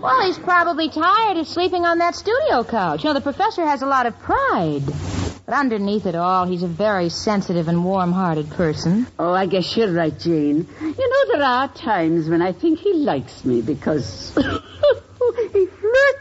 Well, 0.00 0.26
he's 0.26 0.38
probably 0.38 0.88
tired 0.88 1.36
of 1.36 1.46
sleeping 1.46 1.84
on 1.84 1.98
that 1.98 2.14
studio 2.14 2.64
couch. 2.64 3.04
You 3.04 3.10
know, 3.10 3.14
the 3.14 3.20
professor 3.20 3.66
has 3.66 3.82
a 3.82 3.86
lot 3.86 4.06
of 4.06 4.18
pride. 4.18 4.82
But 5.44 5.54
underneath 5.54 6.06
it 6.06 6.14
all, 6.14 6.46
he's 6.46 6.62
a 6.62 6.68
very 6.68 7.10
sensitive 7.10 7.68
and 7.68 7.84
warm-hearted 7.84 8.50
person. 8.50 9.06
Oh, 9.18 9.32
I 9.32 9.44
guess 9.44 9.76
you're 9.76 9.92
right, 9.92 10.18
Jane. 10.18 10.66
You 10.80 11.10
know, 11.10 11.32
there 11.32 11.42
are 11.42 11.68
times 11.68 12.30
when 12.30 12.40
I 12.40 12.52
think 12.52 12.78
he 12.78 12.94
likes 12.94 13.44
me 13.44 13.60
because 13.60 14.32
he 14.36 15.66
flirts. 15.66 16.19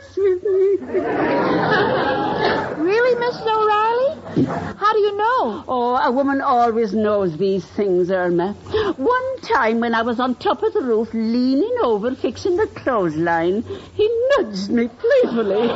Really, 2.79 3.15
Mrs. 3.15 3.45
O'Reilly? 3.47 4.45
How 4.77 4.91
do 4.93 4.99
you 4.99 5.15
know? 5.15 5.63
Oh, 5.67 5.95
a 5.95 6.11
woman 6.11 6.41
always 6.41 6.93
knows 6.93 7.37
these 7.37 7.65
things, 7.65 8.11
Irma. 8.11 8.53
One 8.97 9.41
time 9.41 9.79
when 9.79 9.95
I 9.95 10.01
was 10.01 10.19
on 10.19 10.35
top 10.35 10.61
of 10.63 10.73
the 10.73 10.81
roof, 10.81 11.07
leaning 11.13 11.73
over, 11.83 12.15
fixing 12.15 12.57
the 12.57 12.67
clothesline, 12.67 13.63
he 13.93 14.09
nudged 14.37 14.69
me 14.69 14.89
playfully. 14.89 15.69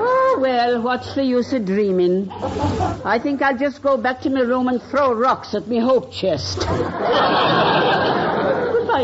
oh, 0.00 0.38
well, 0.40 0.82
what's 0.82 1.14
the 1.16 1.24
use 1.24 1.52
of 1.52 1.64
dreaming? 1.64 2.30
I 2.30 3.18
think 3.20 3.42
I'll 3.42 3.58
just 3.58 3.82
go 3.82 3.96
back 3.96 4.20
to 4.20 4.30
my 4.30 4.42
room 4.42 4.68
and 4.68 4.80
throw 4.82 5.12
rocks 5.12 5.54
at 5.54 5.66
me 5.66 5.80
hope 5.80 6.12
chest. 6.12 6.58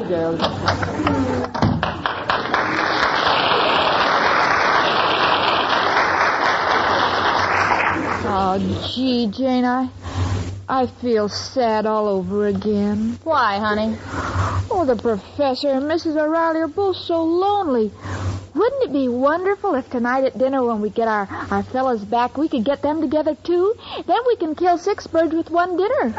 Girls. 0.02 0.40
Oh, 8.26 8.90
gee, 8.92 9.28
Jane, 9.28 9.64
I, 9.64 9.88
I 10.68 10.86
feel 11.00 11.28
sad 11.28 11.86
all 11.86 12.08
over 12.08 12.46
again. 12.46 13.18
Why, 13.22 13.58
honey? 13.58 13.96
Oh, 14.68 14.84
the 14.84 14.96
professor 14.96 15.68
and 15.68 15.84
Mrs. 15.84 16.20
O'Reilly 16.20 16.60
are 16.60 16.68
both 16.68 16.96
so 16.96 17.22
lonely. 17.22 17.92
Wouldn't 18.54 18.82
it 18.82 18.92
be 18.92 19.08
wonderful 19.08 19.76
if 19.76 19.88
tonight 19.90 20.24
at 20.24 20.36
dinner 20.36 20.64
when 20.64 20.80
we 20.80 20.90
get 20.90 21.06
our, 21.06 21.28
our 21.50 21.62
fellas 21.62 22.02
back, 22.02 22.36
we 22.36 22.48
could 22.48 22.64
get 22.64 22.82
them 22.82 23.00
together 23.00 23.36
too? 23.44 23.74
Then 24.06 24.18
we 24.26 24.36
can 24.36 24.56
kill 24.56 24.76
six 24.76 25.06
birds 25.06 25.34
with 25.34 25.50
one 25.50 25.76
dinner. 25.76 26.14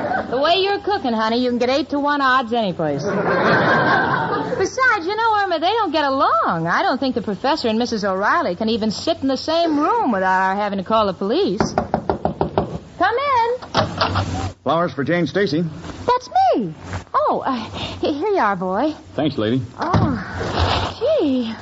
The 0.30 0.38
way 0.40 0.56
you're 0.56 0.80
cooking, 0.80 1.12
honey, 1.12 1.42
you 1.42 1.50
can 1.50 1.58
get 1.58 1.68
eight 1.70 1.90
to 1.90 1.98
one 1.98 2.20
odds 2.20 2.52
anyplace. 2.52 3.02
Besides, 4.58 5.06
you 5.06 5.16
know, 5.16 5.36
Irma, 5.42 5.58
they 5.60 5.72
don't 5.72 5.92
get 5.92 6.04
along. 6.04 6.66
I 6.66 6.82
don't 6.82 6.98
think 6.98 7.14
the 7.14 7.22
professor 7.22 7.68
and 7.68 7.78
Mrs. 7.78 8.04
O'Reilly 8.08 8.56
can 8.56 8.68
even 8.68 8.90
sit 8.90 9.18
in 9.18 9.28
the 9.28 9.36
same 9.36 9.78
room 9.78 10.12
without 10.12 10.48
our 10.48 10.56
having 10.56 10.78
to 10.78 10.84
call 10.84 11.06
the 11.06 11.12
police. 11.12 11.60
Come 12.98 13.16
in. 13.16 14.54
Flowers 14.62 14.94
for 14.94 15.04
Jane 15.04 15.26
Stacy. 15.26 15.62
That's 15.62 16.30
me. 16.56 16.74
Oh, 17.12 17.42
uh, 17.44 17.54
here 18.00 18.28
you 18.28 18.38
are, 18.38 18.56
boy. 18.56 18.92
Thanks, 19.14 19.36
lady. 19.36 19.60
Oh, 19.78 20.16
gee. 20.98 21.52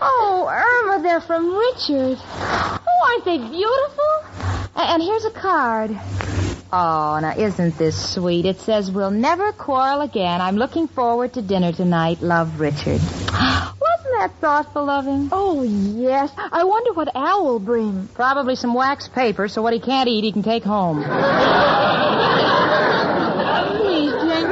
Oh, 0.00 0.46
Irma, 0.48 1.02
they're 1.02 1.20
from 1.20 1.56
Richard. 1.56 2.18
Oh, 2.22 3.08
aren't 3.10 3.24
they 3.24 3.38
beautiful? 3.38 4.24
And 4.76 5.02
here's 5.02 5.24
a 5.24 5.30
card. 5.32 5.90
Oh, 6.70 7.18
now 7.22 7.34
isn't 7.34 7.78
this 7.78 8.12
sweet? 8.12 8.44
It 8.44 8.60
says, 8.60 8.90
We'll 8.90 9.10
never 9.10 9.52
quarrel 9.52 10.02
again. 10.02 10.42
I'm 10.42 10.56
looking 10.56 10.86
forward 10.86 11.32
to 11.34 11.42
dinner 11.42 11.72
tonight. 11.72 12.20
Love, 12.20 12.60
Richard. 12.60 13.00
Wasn't 13.30 14.14
that 14.18 14.32
thoughtful 14.38 14.90
of 14.90 15.06
him? 15.06 15.30
Oh, 15.32 15.62
yes. 15.62 16.30
I 16.36 16.64
wonder 16.64 16.92
what 16.92 17.08
Al 17.14 17.44
will 17.44 17.58
bring. 17.58 18.08
Probably 18.08 18.54
some 18.54 18.74
wax 18.74 19.08
paper, 19.08 19.48
so 19.48 19.62
what 19.62 19.72
he 19.72 19.80
can't 19.80 20.10
eat, 20.10 20.24
he 20.24 20.32
can 20.32 20.42
take 20.42 20.62
home. 20.62 20.98
Please, 23.78 24.12
Jane, 24.12 24.50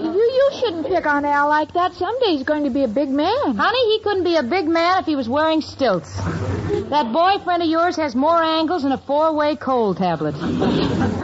you, 0.00 0.22
you 0.22 0.50
shouldn't 0.58 0.86
pick 0.86 1.04
on 1.04 1.26
Al 1.26 1.48
like 1.48 1.74
that. 1.74 1.92
Someday 1.92 2.28
he's 2.28 2.44
going 2.44 2.64
to 2.64 2.70
be 2.70 2.84
a 2.84 2.88
big 2.88 3.10
man. 3.10 3.56
Honey, 3.56 3.96
he 3.96 4.00
couldn't 4.02 4.24
be 4.24 4.36
a 4.36 4.42
big 4.42 4.66
man 4.66 5.00
if 5.00 5.04
he 5.04 5.16
was 5.16 5.28
wearing 5.28 5.60
stilts. 5.60 6.16
That 6.16 7.12
boyfriend 7.12 7.62
of 7.62 7.68
yours 7.68 7.96
has 7.96 8.14
more 8.14 8.42
angles 8.42 8.84
than 8.84 8.92
a 8.92 8.98
four-way 8.98 9.56
cold 9.56 9.98
tablet. 9.98 10.34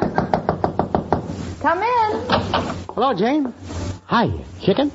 Come 1.65 1.83
in. 1.83 2.21
Hello, 2.93 3.15
Jane. 3.15 3.55
Hi, 4.05 4.31
chicken. 4.61 4.93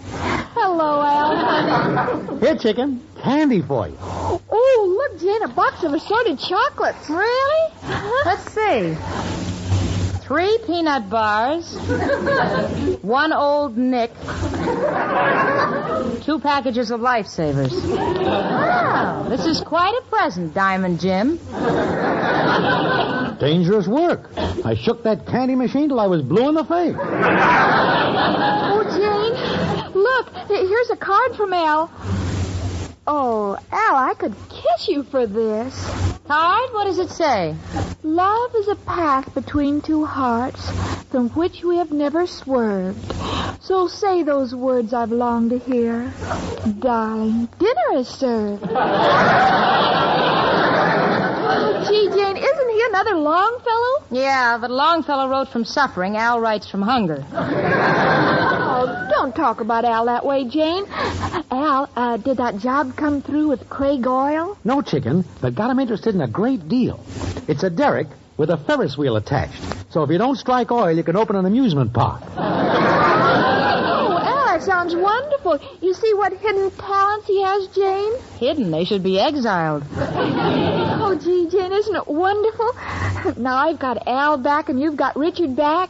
Hello, 0.53 1.01
Al. 1.01 2.37
Here, 2.37 2.55
chicken. 2.55 3.01
Candy 3.23 3.63
for 3.63 3.87
you. 3.87 3.97
Oh, 3.99 5.09
look, 5.09 5.19
Jane, 5.19 5.41
a 5.41 5.47
box 5.47 5.83
of 5.83 5.95
assorted 5.95 6.37
chocolates. 6.37 7.09
Really? 7.09 7.73
Let's 8.23 8.53
see. 8.53 8.95
Three 10.21 10.59
peanut 10.67 11.09
bars, 11.09 11.75
one 13.01 13.33
old 13.33 13.75
Nick, 13.75 14.11
two 16.21 16.39
packages 16.39 16.91
of 16.91 16.99
lifesavers. 16.99 17.73
Wow, 17.95 19.25
this 19.27 19.47
is 19.47 19.59
quite 19.61 19.95
a 19.99 20.03
present, 20.11 20.53
Diamond 20.53 20.99
Jim. 20.99 21.39
Dangerous 23.39 23.87
work. 23.87 24.29
I 24.37 24.75
shook 24.75 25.03
that 25.03 25.25
candy 25.25 25.55
machine 25.55 25.89
till 25.89 25.99
I 25.99 26.07
was 26.07 26.21
blue 26.21 26.49
in 26.49 26.55
the 26.55 26.65
face. 26.65 26.95
Oh, 28.71 28.83
Jane, 28.83 29.33
look, 29.93 30.29
here's 30.47 30.89
a 30.89 30.95
card 30.95 31.35
from 31.35 31.53
Al. 31.53 31.91
Oh, 33.07 33.57
Al, 33.71 33.95
I 33.95 34.13
could 34.17 34.35
kiss 34.49 34.87
you 34.87 35.03
for 35.03 35.25
this. 35.25 35.73
Card? 36.27 36.69
What 36.73 36.83
does 36.85 36.99
it 36.99 37.09
say? 37.09 37.55
Love 38.03 38.55
is 38.55 38.67
a 38.67 38.75
path 38.75 39.33
between 39.33 39.81
two 39.81 40.05
hearts 40.05 40.69
from 41.09 41.29
which 41.29 41.63
we 41.63 41.77
have 41.77 41.91
never 41.91 42.27
swerved. 42.27 43.13
So 43.61 43.87
say 43.87 44.21
those 44.23 44.53
words 44.53 44.93
I've 44.93 45.11
longed 45.11 45.49
to 45.49 45.57
hear. 45.59 46.13
Darling, 46.79 47.49
dinner 47.57 47.93
is 47.95 48.07
served. 48.07 48.63
oh, 51.51 51.85
gee, 51.89 52.09
Jane, 52.15 52.37
isn't 52.89 53.07
another 53.07 53.17
Longfellow? 53.17 54.03
Yeah, 54.11 54.57
but 54.59 54.71
Longfellow 54.71 55.29
wrote 55.29 55.49
from 55.49 55.65
suffering. 55.65 56.17
Al 56.17 56.39
writes 56.39 56.69
from 56.69 56.81
hunger. 56.81 57.25
Oh, 58.81 59.07
don't 59.09 59.35
talk 59.35 59.59
about 59.59 59.83
Al 59.83 60.05
that 60.05 60.25
way, 60.25 60.45
Jane. 60.47 60.85
Al, 61.51 61.89
uh, 61.97 62.15
did 62.15 62.37
that 62.37 62.59
job 62.59 62.95
come 62.95 63.21
through 63.21 63.49
with 63.49 63.69
Craig 63.69 64.07
Oil? 64.07 64.57
No 64.63 64.81
chicken, 64.81 65.25
but 65.41 65.53
got 65.53 65.69
him 65.69 65.79
interested 65.79 66.15
in 66.15 66.21
a 66.21 66.29
great 66.29 66.69
deal. 66.69 67.03
It's 67.49 67.63
a 67.63 67.69
derrick 67.69 68.07
with 68.37 68.49
a 68.51 68.57
Ferris 68.57 68.97
wheel 68.97 69.17
attached. 69.17 69.61
So 69.91 70.03
if 70.03 70.09
you 70.11 70.17
don't 70.17 70.37
strike 70.37 70.71
oil, 70.71 70.95
you 70.95 71.03
can 71.03 71.17
open 71.17 71.35
an 71.35 71.45
amusement 71.45 71.91
park. 71.91 72.21
Sounds 74.89 75.03
wonderful. 75.03 75.59
You 75.81 75.93
see 75.93 76.13
what 76.15 76.33
hidden 76.33 76.71
talents 76.71 77.27
he 77.27 77.43
has, 77.43 77.67
Jane? 77.67 78.13
Hidden. 78.39 78.71
They 78.71 78.85
should 78.85 79.03
be 79.03 79.19
exiled. 79.19 79.83
Oh, 81.01 81.15
gee, 81.15 81.47
Jane, 81.49 81.71
isn't 81.71 81.95
it 81.95 82.07
wonderful? 82.07 82.71
Now 83.41 83.57
I've 83.57 83.79
got 83.79 84.07
Al 84.07 84.37
back 84.37 84.69
and 84.69 84.79
you've 84.79 84.95
got 84.95 85.15
Richard 85.15 85.55
back. 85.55 85.89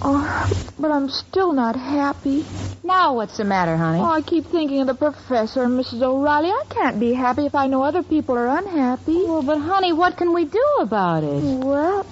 Oh, 0.00 0.72
but 0.78 0.90
I'm 0.90 1.10
still 1.10 1.52
not 1.52 1.76
happy. 1.76 2.46
Now 2.84 3.14
what's 3.14 3.36
the 3.36 3.44
matter, 3.44 3.76
honey? 3.76 4.00
Oh, 4.00 4.10
I 4.10 4.22
keep 4.22 4.46
thinking 4.46 4.80
of 4.80 4.86
the 4.88 4.94
professor 4.94 5.62
and 5.62 5.78
Mrs. 5.78 6.02
O'Reilly. 6.02 6.48
I 6.50 6.64
can't 6.68 6.98
be 6.98 7.12
happy 7.12 7.46
if 7.46 7.54
I 7.54 7.66
know 7.68 7.82
other 7.82 8.02
people 8.02 8.36
are 8.36 8.48
unhappy. 8.58 9.22
Well, 9.24 9.42
but 9.42 9.58
honey, 9.58 9.92
what 9.92 10.16
can 10.16 10.32
we 10.34 10.44
do 10.44 10.64
about 10.80 11.22
it? 11.22 11.42
Well, 11.42 12.04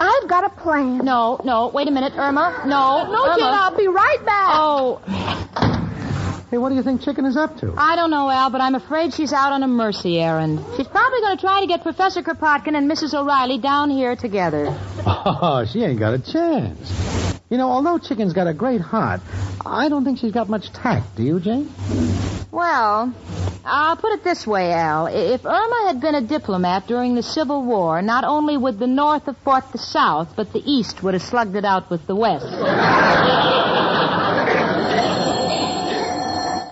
I've 0.00 0.28
got 0.28 0.44
a 0.44 0.50
plan. 0.50 0.98
No, 0.98 1.38
no, 1.44 1.68
wait 1.68 1.86
a 1.86 1.90
minute, 1.90 2.14
Irma. 2.16 2.62
No, 2.66 3.12
No, 3.12 3.24
Irma. 3.26 3.36
Jane, 3.36 3.44
I'll 3.52 3.76
be 3.76 3.88
right 3.88 4.24
back. 4.24 4.48
Oh, 4.52 5.00
Hey, 6.50 6.58
what 6.58 6.68
do 6.68 6.76
you 6.76 6.82
think 6.84 7.02
Chicken 7.02 7.24
is 7.26 7.36
up 7.36 7.58
to? 7.60 7.74
I 7.76 7.96
don't 7.96 8.10
know, 8.10 8.30
Al, 8.30 8.48
but 8.48 8.60
I'm 8.60 8.76
afraid 8.76 9.12
she's 9.12 9.32
out 9.32 9.52
on 9.52 9.64
a 9.64 9.66
mercy 9.66 10.20
errand. 10.20 10.60
She's 10.76 10.86
probably 10.86 11.20
going 11.20 11.36
to 11.36 11.40
try 11.40 11.60
to 11.62 11.66
get 11.66 11.82
Professor 11.82 12.22
Kropotkin 12.22 12.76
and 12.76 12.88
Mrs. 12.88 13.12
O'Reilly 13.12 13.58
down 13.58 13.90
here 13.90 14.16
together. 14.16 14.66
Oh, 15.06 15.64
she 15.70 15.82
ain't 15.82 15.98
got 15.98 16.14
a 16.14 16.18
chance. 16.18 17.33
You 17.50 17.58
know, 17.58 17.70
although 17.70 17.98
Chicken's 17.98 18.32
got 18.32 18.46
a 18.46 18.54
great 18.54 18.80
heart, 18.80 19.20
I 19.64 19.88
don't 19.90 20.02
think 20.04 20.18
she's 20.18 20.32
got 20.32 20.48
much 20.48 20.72
tact. 20.72 21.16
Do 21.16 21.22
you, 21.22 21.38
Jane? 21.40 21.70
Well, 22.50 23.12
I'll 23.64 23.96
put 23.96 24.12
it 24.12 24.24
this 24.24 24.46
way, 24.46 24.72
Al. 24.72 25.06
If 25.06 25.44
Irma 25.44 25.84
had 25.88 26.00
been 26.00 26.14
a 26.14 26.22
diplomat 26.22 26.86
during 26.86 27.14
the 27.14 27.22
Civil 27.22 27.62
War, 27.62 28.00
not 28.00 28.24
only 28.24 28.56
would 28.56 28.78
the 28.78 28.86
North 28.86 29.26
have 29.26 29.36
fought 29.38 29.72
the 29.72 29.78
South, 29.78 30.34
but 30.36 30.52
the 30.52 30.62
East 30.64 31.02
would 31.02 31.14
have 31.14 31.22
slugged 31.22 31.54
it 31.54 31.64
out 31.64 31.90
with 31.90 32.06
the 32.06 32.14
West. 32.14 32.46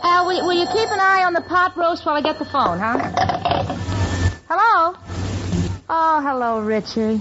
Al, 0.04 0.26
will, 0.26 0.46
will 0.46 0.58
you 0.58 0.66
keep 0.66 0.88
an 0.90 1.00
eye 1.00 1.24
on 1.24 1.34
the 1.34 1.42
pot 1.42 1.76
roast 1.76 2.06
while 2.06 2.14
I 2.14 2.22
get 2.22 2.38
the 2.38 2.46
phone, 2.46 2.78
huh? 2.78 2.96
Hello? 4.48 4.96
Oh, 5.88 6.20
hello, 6.22 6.60
Richard. 6.60 7.20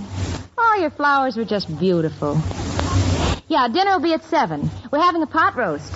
Oh, 0.58 0.78
your 0.80 0.92
flowers 0.92 1.36
were 1.36 1.46
just 1.46 1.68
beautiful. 1.80 2.42
Yeah, 3.52 3.68
dinner 3.68 3.92
will 3.92 4.00
be 4.00 4.14
at 4.14 4.24
7. 4.24 4.70
We're 4.92 5.02
having 5.02 5.22
a 5.24 5.28
pot 5.28 5.58
roast. 5.58 5.92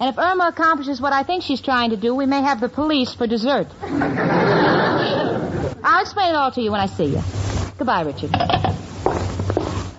And 0.00 0.08
if 0.10 0.18
Irma 0.18 0.48
accomplishes 0.48 1.00
what 1.00 1.12
I 1.12 1.22
think 1.22 1.44
she's 1.44 1.60
trying 1.60 1.90
to 1.90 1.96
do, 1.96 2.12
we 2.12 2.26
may 2.26 2.40
have 2.42 2.60
the 2.60 2.68
police 2.68 3.14
for 3.14 3.28
dessert. 3.28 3.68
I'll 3.82 4.02
explain 6.02 6.30
it 6.30 6.34
all 6.34 6.50
to 6.50 6.60
you 6.60 6.72
when 6.72 6.80
I 6.80 6.86
see 6.86 7.04
you. 7.04 7.22
Goodbye, 7.78 8.00
Richard. 8.02 8.30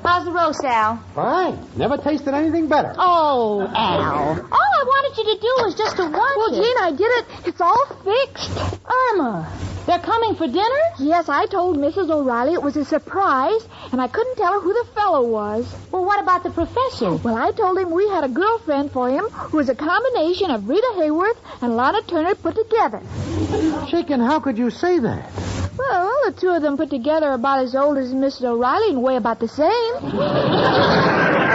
How's 0.04 0.26
the 0.26 0.32
roast, 0.34 0.62
Al? 0.66 0.98
Fine. 1.16 1.58
Never 1.78 1.96
tasted 2.00 2.34
anything 2.34 2.68
better. 2.68 2.94
Oh, 2.98 3.62
Al. 3.62 4.42
All 4.42 4.48
I 4.52 4.84
wanted 4.84 5.18
you 5.20 5.24
to 5.36 5.40
do 5.40 5.54
was 5.64 5.74
just 5.74 5.96
to 5.96 6.04
watch 6.04 6.14
Well, 6.36 6.54
it. 6.54 6.62
Jane, 6.64 6.76
I 6.82 6.92
did 6.92 7.10
it. 7.20 7.26
It's 7.48 7.62
all 7.62 7.86
fixed. 8.04 8.52
Irma, 9.14 9.48
they're 9.88 10.00
coming 10.00 10.36
for 10.36 10.48
dinner? 10.48 10.82
Yes, 11.00 11.30
I 11.30 11.46
told 11.48 11.78
Mrs. 11.78 12.12
O'Reilly 12.12 12.54
it 12.54 12.62
was 12.62 12.76
a 12.78 12.86
surprise, 12.86 13.68
and 13.92 14.02
I 14.02 14.08
couldn't 14.08 14.36
tell 14.36 14.54
her 14.54 14.60
who 14.60 14.74
the 14.74 14.86
fellow 14.94 15.26
was. 15.26 15.74
Well, 15.92 16.06
what 16.06 16.22
about 16.22 16.44
the 16.44 16.52
professor? 16.52 17.16
Well, 17.16 17.36
I 17.36 17.52
told 17.52 17.78
him 17.78 17.92
we 17.92 18.08
had 18.10 18.24
a 18.24 18.30
girlfriend 18.30 18.92
for 18.92 19.10
him 19.10 19.26
who 19.30 19.58
was 19.58 19.70
a 19.70 19.76
combination 19.76 20.52
of 20.52 20.68
Rita 20.68 20.94
Hayworth 20.98 21.38
and 21.62 21.76
Lana 21.76 22.02
Turner 22.04 22.36
put 22.36 22.56
together. 22.56 23.02
Chicken, 23.90 24.20
how 24.20 24.40
could 24.40 24.58
you 24.58 24.70
say 24.70 25.00
that? 25.00 25.32
Well, 25.78 26.12
the 26.26 26.34
two 26.34 26.50
of 26.50 26.62
them 26.62 26.76
put 26.76 26.90
together 26.90 27.28
are 27.28 27.34
about 27.36 27.60
as 27.60 27.76
old 27.76 27.98
as 27.98 28.14
Mrs. 28.14 28.44
O'Reilly 28.44 28.90
and 28.90 29.02
weigh 29.02 29.16
about 29.16 29.40
the 29.40 29.48
same. 29.48 31.44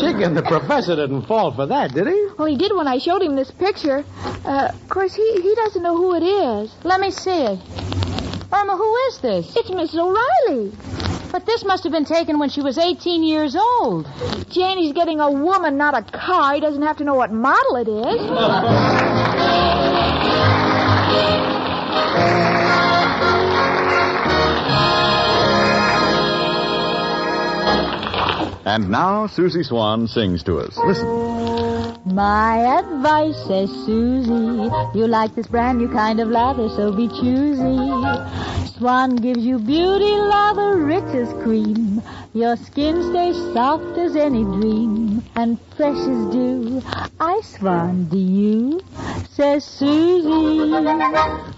Chicken, 0.00 0.34
the 0.34 0.42
professor 0.46 0.96
didn't 0.96 1.26
fall 1.26 1.54
for 1.54 1.66
that, 1.66 1.92
did 1.92 2.06
he? 2.06 2.28
Well, 2.38 2.46
he 2.46 2.56
did 2.56 2.74
when 2.74 2.88
I 2.88 2.98
showed 2.98 3.22
him 3.22 3.36
this 3.36 3.50
picture. 3.50 4.04
Uh, 4.44 4.70
of 4.72 4.88
course, 4.88 5.14
he, 5.14 5.40
he 5.42 5.54
doesn't 5.54 5.82
know 5.82 5.96
who 5.96 6.14
it 6.14 6.22
is. 6.22 6.74
Let 6.84 7.00
me 7.00 7.10
see 7.10 7.30
it. 7.30 7.58
Irma, 8.52 8.76
who 8.76 8.96
is 9.08 9.18
this? 9.18 9.56
It's 9.56 9.70
Mrs. 9.70 9.98
O'Reilly. 9.98 10.72
But 11.32 11.46
this 11.46 11.64
must 11.64 11.82
have 11.82 11.92
been 11.92 12.04
taken 12.04 12.38
when 12.38 12.48
she 12.48 12.60
was 12.60 12.78
18 12.78 13.24
years 13.24 13.56
old. 13.56 14.08
Jane, 14.50 14.78
he's 14.78 14.92
getting 14.92 15.18
a 15.18 15.30
woman, 15.30 15.76
not 15.76 15.96
a 15.96 16.02
car. 16.02 16.54
He 16.54 16.60
doesn't 16.60 16.82
have 16.82 16.98
to 16.98 17.04
know 17.04 17.14
what 17.14 17.32
model 17.32 17.76
it 17.76 17.88
is. 17.88 19.20
And 28.66 28.88
now 28.88 29.26
Susie 29.26 29.62
Swan 29.62 30.08
sings 30.08 30.42
to 30.44 30.58
us. 30.58 30.76
Listen. 30.78 31.34
My 32.06 32.78
advice, 32.78 33.36
says 33.46 33.70
Susie, 33.86 34.70
you 34.94 35.06
like 35.06 35.34
this 35.34 35.46
brand 35.46 35.78
new 35.78 35.88
kind 35.88 36.20
of 36.20 36.28
lather, 36.28 36.68
so 36.68 36.92
be 36.92 37.08
choosy. 37.08 37.76
Swan 38.78 39.16
gives 39.16 39.44
you 39.44 39.58
beauty 39.58 40.12
lather 40.12 40.76
rich 40.76 41.14
as 41.14 41.32
cream. 41.42 42.02
Your 42.32 42.56
skin 42.56 43.02
stays 43.10 43.36
soft 43.52 43.98
as 43.98 44.16
any 44.16 44.44
dream, 44.44 45.22
and 45.34 45.58
fresh 45.76 45.96
as 45.96 46.32
dew. 46.32 46.82
I 47.20 47.40
swan, 47.42 48.04
do 48.04 48.18
you? 48.18 48.80
Says 49.30 49.64
Susie. 49.64 50.70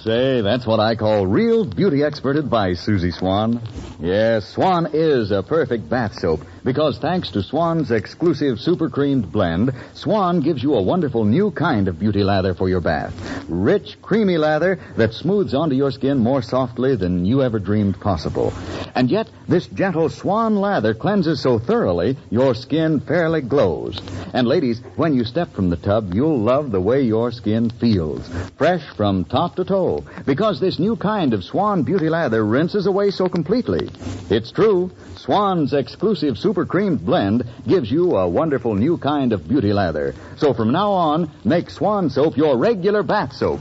Say, 0.02 0.40
that's 0.40 0.66
what 0.66 0.80
I 0.80 0.94
call 0.94 1.26
real 1.26 1.64
beauty 1.64 2.02
expert 2.02 2.36
advice, 2.36 2.80
Susie 2.80 3.10
Swan. 3.10 3.60
Yes, 4.00 4.48
Swan 4.48 4.88
is 4.92 5.30
a 5.30 5.42
perfect 5.42 5.88
bath 5.88 6.18
soap 6.18 6.40
because 6.64 6.98
thanks 6.98 7.30
to 7.30 7.42
Swan's 7.42 7.90
exclusive 7.90 8.60
super 8.60 8.90
creamed 8.90 9.30
blend, 9.32 9.72
Swan 9.94 10.40
gives 10.40 10.62
you 10.62 10.74
a 10.74 10.82
wonderful 10.82 11.24
new 11.24 11.50
kind 11.50 11.88
of 11.88 11.98
beauty 11.98 12.22
lather 12.24 12.54
for 12.54 12.68
your 12.68 12.80
bath. 12.80 13.14
Rich, 13.48 14.02
creamy 14.02 14.36
lather 14.36 14.78
that 14.96 15.14
smooths 15.14 15.54
onto 15.54 15.76
your 15.76 15.90
skin 15.90 16.18
more 16.18 16.42
softly 16.42 16.96
than 16.96 17.24
you 17.24 17.42
ever 17.42 17.58
dreamed 17.58 18.00
possible. 18.00 18.52
And 18.94 19.10
yet, 19.10 19.30
this 19.48 19.66
gentle 19.68 20.08
Swan 20.08 20.56
lather 20.56 20.92
cleanses 20.92 21.40
so 21.40 21.58
thoroughly, 21.58 22.16
your 22.30 22.54
skin 22.54 23.00
fairly 23.00 23.42
glows. 23.42 24.00
And 24.32 24.46
ladies, 24.46 24.80
when 24.96 25.14
you 25.14 25.24
step 25.24 25.52
from 25.52 25.70
the 25.70 25.76
tub, 25.76 26.14
you'll 26.14 26.38
love 26.40 26.70
the 26.70 26.80
way 26.80 27.02
your 27.02 27.30
skin 27.32 27.70
feels. 27.70 28.28
Fresh 28.56 28.84
from 28.96 29.24
top 29.24 29.56
to 29.56 29.64
toe. 29.64 30.04
Because 30.24 30.60
this 30.60 30.78
new 30.78 30.96
kind 30.96 31.34
of 31.34 31.44
Swan 31.44 31.82
beauty 31.82 32.08
lather 32.08 32.44
rinses 32.44 32.86
away 32.86 33.10
so 33.10 33.28
completely. 33.28 33.88
It's 34.28 34.50
true. 34.50 34.90
Swan's 35.16 35.72
exclusive 35.72 36.38
super 36.38 36.66
creamed 36.66 37.04
blend 37.04 37.44
gives 37.66 37.90
you 37.90 38.16
a 38.16 38.28
wonderful 38.28 38.74
new 38.74 38.98
kind 38.98 39.32
of 39.32 39.48
beauty 39.48 39.72
lather. 39.72 40.14
So 40.36 40.52
from 40.52 40.72
now 40.72 40.90
on, 40.90 41.30
make 41.44 41.70
Swan 41.70 42.10
soap 42.10 42.36
your 42.36 42.56
regular 42.56 43.02
bath 43.02 43.32
soap. 43.32 43.60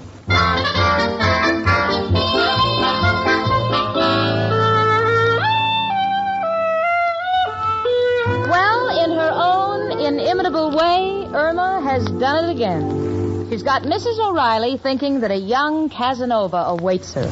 Irma 11.35 11.81
has 11.81 12.05
done 12.05 12.45
it 12.45 12.55
again. 12.55 13.49
She's 13.49 13.61
got 13.61 13.81
Mrs. 13.81 14.19
O'Reilly 14.19 14.77
thinking 14.77 15.19
that 15.19 15.31
a 15.31 15.35
young 15.35 15.89
Casanova 15.89 16.55
awaits 16.55 17.13
her. 17.15 17.29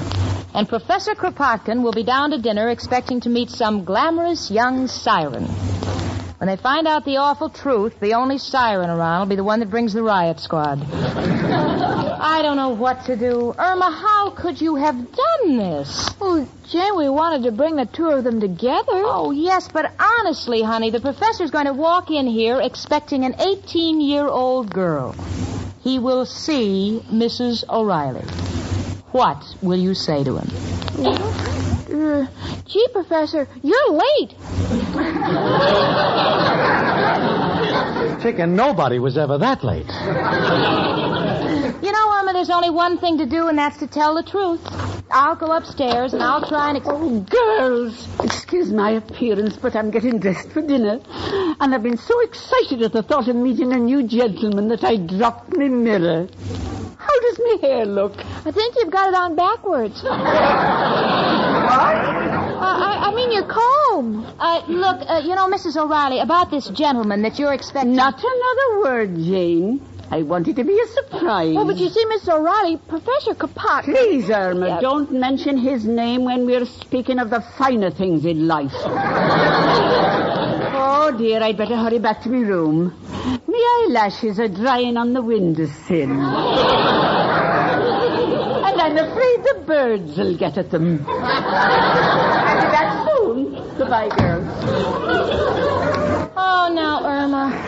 And 0.53 0.67
Professor 0.67 1.15
Kropotkin 1.15 1.83
will 1.83 1.93
be 1.93 2.03
down 2.03 2.31
to 2.31 2.37
dinner 2.37 2.69
expecting 2.69 3.21
to 3.21 3.29
meet 3.29 3.49
some 3.49 3.85
glamorous 3.85 4.51
young 4.51 4.87
siren. 4.87 5.45
When 5.45 6.49
they 6.49 6.57
find 6.57 6.85
out 6.85 7.05
the 7.05 7.17
awful 7.17 7.49
truth, 7.49 7.97
the 8.01 8.15
only 8.15 8.39
siren 8.39 8.89
around 8.89 9.21
will 9.21 9.27
be 9.27 9.35
the 9.37 9.43
one 9.45 9.61
that 9.61 9.69
brings 9.69 9.93
the 9.93 10.03
riot 10.03 10.41
squad. 10.41 10.79
I 12.25 12.41
don't 12.41 12.55
know 12.55 12.69
what 12.69 13.03
to 13.07 13.17
do. 13.17 13.53
Irma, 13.57 13.91
how 13.91 14.29
could 14.29 14.62
you 14.62 14.75
have 14.75 14.95
done 14.95 15.57
this? 15.57 16.09
Oh, 16.21 16.47
Jane, 16.69 16.95
we 16.95 17.09
wanted 17.09 17.43
to 17.43 17.51
bring 17.51 17.75
the 17.75 17.86
two 17.86 18.07
of 18.07 18.23
them 18.23 18.39
together. 18.39 18.86
Oh, 18.88 19.31
yes, 19.31 19.67
but 19.67 19.91
honestly, 19.99 20.62
honey, 20.62 20.89
the 20.89 21.01
professor's 21.01 21.51
going 21.51 21.65
to 21.65 21.73
walk 21.73 22.12
in 22.12 22.25
here 22.25 22.62
expecting 22.62 23.25
an 23.25 23.36
18 23.41 23.99
year 23.99 24.25
old 24.25 24.69
girl. 24.73 25.13
He 25.81 25.99
will 25.99 26.25
see 26.25 27.03
Mrs. 27.12 27.67
O'Reilly. 27.67 28.23
What 29.12 29.43
will 29.62 29.79
you 29.79 29.93
say 29.93 30.23
to 30.23 30.38
him? 30.38 30.47
Uh, 31.93 32.25
gee, 32.65 32.88
Professor, 32.93 33.49
you're 33.62 33.91
late. 33.91 34.29
Chicken, 38.21 38.55
nobody 38.55 38.99
was 38.99 39.17
ever 39.17 39.38
that 39.39 39.62
late. 39.65 39.91
Know, 41.93 42.12
Irma, 42.19 42.34
there's 42.34 42.49
only 42.49 42.71
one 42.71 42.97
thing 42.97 43.19
to 43.19 43.25
do, 43.27 43.47
and 43.49 43.58
that's 43.58 43.77
to 43.77 43.88
tell 43.88 44.15
the 44.15 44.23
truth. 44.23 44.62
I'll 45.12 45.36
go 45.36 45.51
upstairs 45.51 46.13
and 46.13 46.23
I'll 46.23 46.47
try 46.47 46.69
and. 46.69 46.77
Ex- 46.77 46.88
Oh, 46.89 47.19
girls, 47.19 48.08
excuse 48.23 48.71
my 48.71 48.91
appearance, 48.91 49.58
but 49.58 49.75
I'm 49.75 49.91
getting 49.91 50.17
dressed 50.19 50.49
for 50.51 50.62
dinner. 50.62 50.99
And 51.60 51.73
I've 51.73 51.84
been 51.84 51.97
so 51.97 52.19
excited 52.21 52.82
at 52.82 52.93
the 52.93 53.03
thought 53.03 53.27
of 53.27 53.36
meeting 53.36 53.73
a 53.73 53.77
new 53.77 54.03
gentleman 54.08 54.69
that 54.69 54.84
I 54.84 54.97
dropped 54.97 55.56
my 55.56 55.67
mirror. 55.67 56.27
How 56.97 57.19
does 57.21 57.39
my 57.39 57.58
hair 57.62 57.86
look? 57.86 58.13
I 58.45 58.51
think 58.51 58.75
you've 58.77 58.89
got 58.91 59.10
it 59.10 59.15
on 59.15 59.36
backwards. 59.36 60.03
Uh, 62.63 62.65
I, 62.65 63.10
I 63.10 63.15
mean 63.15 63.32
your 63.32 63.45
comb. 63.45 64.25
uh, 64.39 64.62
look, 64.67 65.01
uh, 65.10 65.21
you 65.23 65.36
know, 65.36 65.47
Mrs. 65.49 65.75
O'Reilly, 65.75 66.19
about 66.19 66.49
this 66.51 66.67
gentleman 66.69 67.21
that 67.23 67.38
you're 67.39 67.53
expecting. 67.53 67.93
Not 67.95 68.15
another 68.23 68.79
word, 68.84 69.15
Jane. 69.17 69.82
I 70.13 70.21
want 70.21 70.47
it 70.47 70.56
to 70.58 70.63
be 70.63 70.80
a 70.80 70.86
surprise. 70.89 71.56
Oh, 71.58 71.65
but 71.65 71.78
you 71.78 71.89
see, 71.89 72.06
Miss 72.06 72.30
O'Reilly, 72.30 72.78
Professor 72.78 73.34
Kropotkin. 73.34 73.95
Please, 73.95 74.30
Irma, 74.30 74.80
don't 74.80 75.12
mention 75.12 75.58
his 75.58 75.86
name 75.86 76.23
when 76.23 76.45
we're 76.45 76.67
speaking 76.67 77.17
of 77.17 77.32
the 77.32 77.41
finer 77.58 77.89
things 77.89 78.23
in 78.23 78.47
life. 78.47 78.71
oh, 80.76 81.15
dear, 81.17 81.41
I'd 81.41 81.58
better 81.58 81.76
hurry 81.76 81.97
back 81.97 82.21
to 82.23 82.30
my 82.30 82.41
room. 82.47 82.93
My 83.47 83.86
eyelashes 83.89 84.39
are 84.39 84.49
drying 84.49 84.97
on 84.97 85.13
the 85.13 85.21
windowsill. 85.23 86.12
and 86.12 86.21
I'm 88.82 88.95
afraid 88.95 89.43
the 89.45 89.63
birds 89.65 90.15
will 90.15 90.38
get 90.38 90.60
at 90.60 90.69
them. 90.69 91.04
I'll 91.10 92.62
be 92.62 92.67
back 92.71 93.08
soon. 93.08 93.54
Goodbye, 93.80 94.10
girls. 94.15 94.47
Oh, 96.38 96.69
now, 96.71 97.04
Irma. 97.04 97.62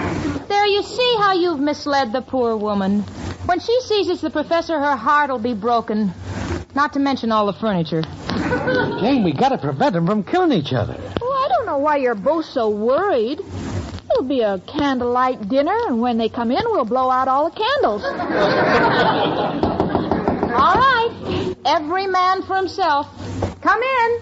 There, 0.96 1.04
you 1.04 1.12
see 1.12 1.18
how 1.22 1.34
you've 1.34 1.60
misled 1.60 2.14
the 2.14 2.22
poor 2.22 2.56
woman. 2.56 3.02
When 3.46 3.60
she 3.60 3.80
sees 3.82 4.08
it's 4.08 4.22
the 4.22 4.30
professor, 4.30 4.80
her 4.80 4.96
heart 4.96 5.30
will 5.30 5.40
be 5.40 5.54
broken. 5.54 6.14
Not 6.74 6.94
to 6.94 7.00
mention 7.00 7.32
all 7.32 7.46
the 7.48 7.54
furniture. 7.54 8.02
Jane, 9.02 9.24
we 9.24 9.34
gotta 9.34 9.58
prevent 9.58 9.94
them 9.94 10.06
from 10.08 10.24
killing 10.24 10.52
each 10.52 10.74
other. 10.74 10.94
Well, 11.22 11.32
I 11.32 11.48
don't 11.50 11.66
know 11.66 11.78
why 11.80 11.98
you're 11.98 12.16
both 12.16 12.46
so 12.46 12.70
worried. 12.70 13.40
It'll 13.40 14.24
be 14.24 14.42
a 14.42 14.60
candlelight 14.60 15.50
dinner, 15.50 15.78
and 15.88 16.02
when 16.02 16.18
they 16.18 16.30
come 16.30 16.52
in, 16.52 16.62
we'll 16.66 16.86
blow 16.86 17.10
out 17.10 17.28
all 17.28 17.50
the 17.50 17.56
candles. 17.56 18.04
All 20.56 20.76
right. 20.78 21.56
Every 21.66 22.08
man 22.08 22.44
for 22.44 22.56
himself. 22.56 23.08
Come 23.62 23.82
in. 23.82 24.20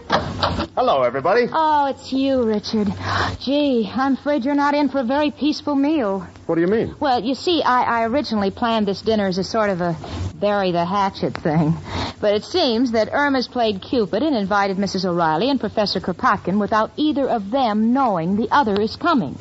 Hello, 0.75 1.03
everybody. 1.03 1.47
Oh, 1.51 1.85
it's 1.87 2.11
you, 2.11 2.41
Richard. 2.43 2.91
Gee, 3.39 3.87
I'm 3.93 4.13
afraid 4.13 4.43
you're 4.43 4.55
not 4.55 4.73
in 4.73 4.89
for 4.89 4.99
a 4.99 5.03
very 5.03 5.29
peaceful 5.29 5.75
meal. 5.75 6.27
What 6.45 6.55
do 6.55 6.61
you 6.61 6.67
mean? 6.67 6.95
Well, 6.99 7.23
you 7.23 7.35
see, 7.35 7.63
I, 7.63 8.01
I 8.01 8.05
originally 8.05 8.51
planned 8.51 8.87
this 8.87 9.01
dinner 9.01 9.27
as 9.27 9.37
a 9.37 9.43
sort 9.43 9.69
of 9.69 9.79
a 9.79 9.95
bury 10.33 10.71
the 10.71 10.83
hatchet 10.83 11.35
thing. 11.35 11.77
But 12.19 12.35
it 12.35 12.43
seems 12.43 12.91
that 12.91 13.13
Irma's 13.13 13.47
played 13.47 13.81
Cupid 13.81 14.23
and 14.23 14.35
invited 14.35 14.77
Mrs. 14.77 15.05
O'Reilly 15.05 15.49
and 15.49 15.59
Professor 15.59 15.99
Kropotkin 16.01 16.59
without 16.59 16.91
either 16.97 17.29
of 17.29 17.49
them 17.49 17.93
knowing 17.93 18.35
the 18.35 18.49
other 18.51 18.79
is 18.81 18.95
coming. 18.97 19.37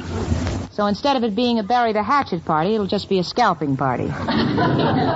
So 0.73 0.87
instead 0.87 1.17
of 1.17 1.25
it 1.25 1.35
being 1.37 1.59
a 1.59 1.63
bury 1.63 1.93
the 1.93 2.03
hatchet 2.03 2.45
party, 2.47 2.75
it'll 2.75 2.87
just 2.87 3.09
be 3.09 3.19
a 3.19 3.25
scalping 3.25 3.77
party. 3.77 4.11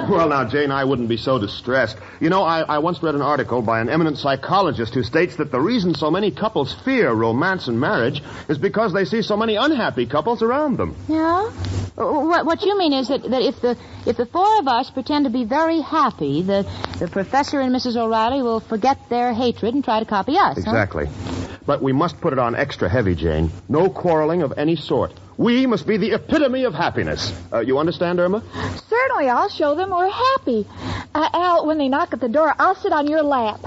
Well, 0.07 0.29
now, 0.29 0.45
Jane, 0.49 0.71
I 0.71 0.85
wouldn't 0.85 1.09
be 1.09 1.17
so 1.17 1.39
distressed. 1.39 1.97
You 2.21 2.31
know, 2.31 2.43
I, 2.43 2.61
I 2.61 2.79
once 2.79 3.03
read 3.03 3.15
an 3.15 3.23
article 3.23 3.61
by 3.61 3.81
an 3.81 3.89
eminent 3.89 4.19
psychologist 4.19 4.95
who 4.95 5.03
states 5.03 5.37
that 5.37 5.51
the 5.51 5.61
reason 5.61 5.95
so 5.95 6.11
many 6.11 6.31
couples 6.31 6.73
fear 6.85 7.13
romance 7.13 7.67
and 7.67 7.81
marriage 7.81 8.23
is 8.49 8.57
because 8.57 8.93
they 8.93 9.05
see 9.05 9.21
so 9.23 9.37
many 9.37 9.57
unhappy 9.57 10.07
couples 10.07 10.43
around 10.43 10.77
them. 10.79 10.95
Yeah? 11.09 11.51
What, 11.97 12.47
what 12.47 12.63
you 12.63 12.79
mean 12.79 12.93
is 12.93 13.09
that, 13.09 13.23
that 13.25 13.43
if 13.43 13.61
the 13.61 13.77
if 14.07 14.17
the 14.17 14.27
four 14.27 14.59
of 14.61 14.69
us 14.69 14.91
pretend 14.91 15.25
to 15.25 15.31
be 15.31 15.45
very 15.45 15.81
happy, 15.81 16.43
the, 16.43 16.63
the 16.99 17.09
professor 17.09 17.61
and 17.61 17.75
Mrs. 17.75 17.97
O'Reilly 17.97 18.43
will 18.43 18.61
forget 18.61 18.99
their 19.11 19.33
hatred 19.35 19.75
and 19.75 19.83
try 19.83 19.99
to 19.99 20.07
copy 20.07 20.37
us. 20.39 20.57
huh? 20.65 20.73
Exactly. 21.67 21.77
But 21.77 21.83
we 21.83 21.93
must 21.93 22.21
put 22.21 22.33
it 22.33 22.39
on 22.39 22.55
extra 22.55 22.89
heavy, 22.89 23.15
Jane. 23.15 23.51
No 23.69 23.89
quarreling 23.91 24.43
of 24.43 24.53
any 24.57 24.77
sort. 24.77 25.13
We 25.37 25.67
must 25.67 25.87
be 25.87 25.97
the 25.99 26.13
epitome 26.13 26.65
of 26.65 26.75
happiness. 26.75 27.33
Uh, 27.53 27.61
you 27.61 27.79
understand, 27.79 28.19
Irma? 28.21 28.43
Certainly, 28.89 29.29
I'll 29.29 29.49
show 29.51 29.75
them 29.75 29.91
we're 29.91 30.09
happy. 30.09 30.67
Uh, 31.15 31.29
Al, 31.33 31.67
when 31.67 31.79
they 31.79 31.89
knock 31.89 32.13
at 32.13 32.21
the 32.21 32.29
door, 32.29 32.55
I'll 32.59 32.75
sit 32.77 32.93
on 32.93 33.07
your 33.07 33.23
lap. 33.23 33.61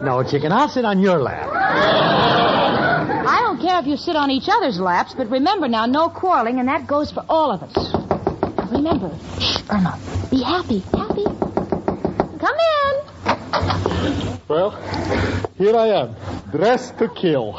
No, 0.00 0.22
chicken, 0.24 0.52
I'll 0.52 0.68
sit 0.68 0.84
on 0.84 0.98
your 1.00 1.18
lap. 1.18 1.48
I 3.30 3.40
don't 3.42 3.60
care 3.60 3.78
if 3.80 3.86
you 3.86 3.96
sit 3.96 4.16
on 4.16 4.30
each 4.30 4.48
other's 4.48 4.80
laps, 4.80 5.14
but 5.14 5.30
remember 5.30 5.68
now, 5.68 5.86
no 5.86 6.08
quarreling, 6.08 6.58
and 6.58 6.68
that 6.68 6.86
goes 6.86 7.10
for 7.12 7.24
all 7.28 7.50
of 7.52 7.62
us. 7.62 8.72
Remember, 8.72 9.10
shh, 9.40 9.58
Irma, 9.70 9.98
be 10.30 10.42
happy, 10.42 10.80
happy. 10.80 11.24
Come 11.24 12.56
in. 12.56 13.07
Well, 14.48 14.70
here 15.56 15.76
I 15.76 15.88
am, 15.88 16.14
dressed 16.50 16.98
to 16.98 17.08
kill. 17.08 17.54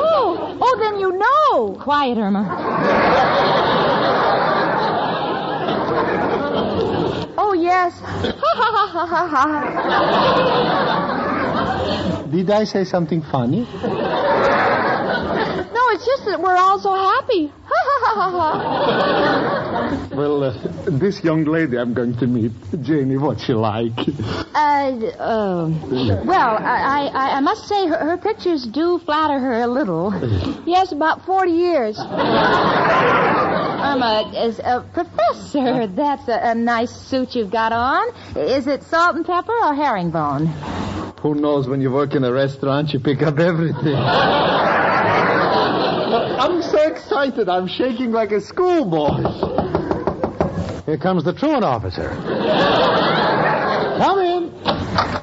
Oh, 0.00 0.56
oh, 0.60 0.76
then 0.80 0.98
you 1.00 1.12
know. 1.12 1.74
Quiet, 1.80 2.18
Irma. 2.18 2.44
Oh, 7.36 7.52
yes. 7.52 8.00
Ha 8.00 8.32
ha 8.32 8.70
ha 8.72 8.86
ha 8.86 9.06
ha 9.06 9.26
ha. 9.28 9.46
Did 12.30 12.50
I 12.50 12.64
say 12.64 12.84
something 12.84 13.22
funny? 13.22 13.60
No, 13.60 13.68
it's 15.92 16.04
just 16.06 16.24
that 16.26 16.40
we're 16.40 16.56
all 16.56 16.78
so 16.78 16.94
happy. 16.94 17.52
Ha 17.64 17.80
ha 17.88 18.00
ha 18.04 18.14
ha 18.14 18.30
ha. 18.30 19.67
Well, 20.12 20.42
uh, 20.42 20.52
this 20.86 21.22
young 21.22 21.44
lady 21.44 21.78
I'm 21.78 21.94
going 21.94 22.16
to 22.18 22.26
meet, 22.26 22.52
Janie, 22.82 23.16
what's 23.16 23.44
she 23.44 23.54
like? 23.54 23.92
Uh, 23.96 24.90
uh, 25.18 25.68
well, 26.24 26.56
I, 26.58 27.10
I, 27.14 27.36
I 27.36 27.40
must 27.40 27.68
say 27.68 27.86
her, 27.86 27.96
her 27.96 28.16
pictures 28.18 28.66
do 28.66 28.98
flatter 28.98 29.38
her 29.38 29.62
a 29.62 29.66
little. 29.66 30.12
Yes, 30.66 30.92
about 30.92 31.24
40 31.24 31.52
years. 31.52 31.98
Irma, 33.78 34.32
as 34.36 34.58
a 34.58 34.84
professor, 34.92 35.86
that's 35.86 36.28
a, 36.28 36.50
a 36.50 36.54
nice 36.54 36.90
suit 36.90 37.34
you've 37.34 37.50
got 37.50 37.72
on. 37.72 38.08
Is 38.36 38.66
it 38.66 38.82
salt 38.82 39.16
and 39.16 39.24
pepper 39.24 39.54
or 39.62 39.74
herringbone? 39.74 40.46
Who 41.20 41.34
knows 41.34 41.66
when 41.68 41.80
you 41.80 41.90
work 41.90 42.14
in 42.14 42.24
a 42.24 42.32
restaurant, 42.32 42.92
you 42.92 43.00
pick 43.00 43.22
up 43.22 43.38
everything. 43.38 43.94
I'm 46.38 46.62
so 46.62 46.78
excited. 46.88 47.48
I'm 47.48 47.66
shaking 47.68 48.12
like 48.12 48.32
a 48.32 48.40
schoolboy. 48.40 49.76
Here 50.88 50.96
comes 50.96 51.22
the 51.22 51.34
truant 51.34 51.64
officer. 51.64 52.08
Come 53.98 54.20
in. 54.20 54.50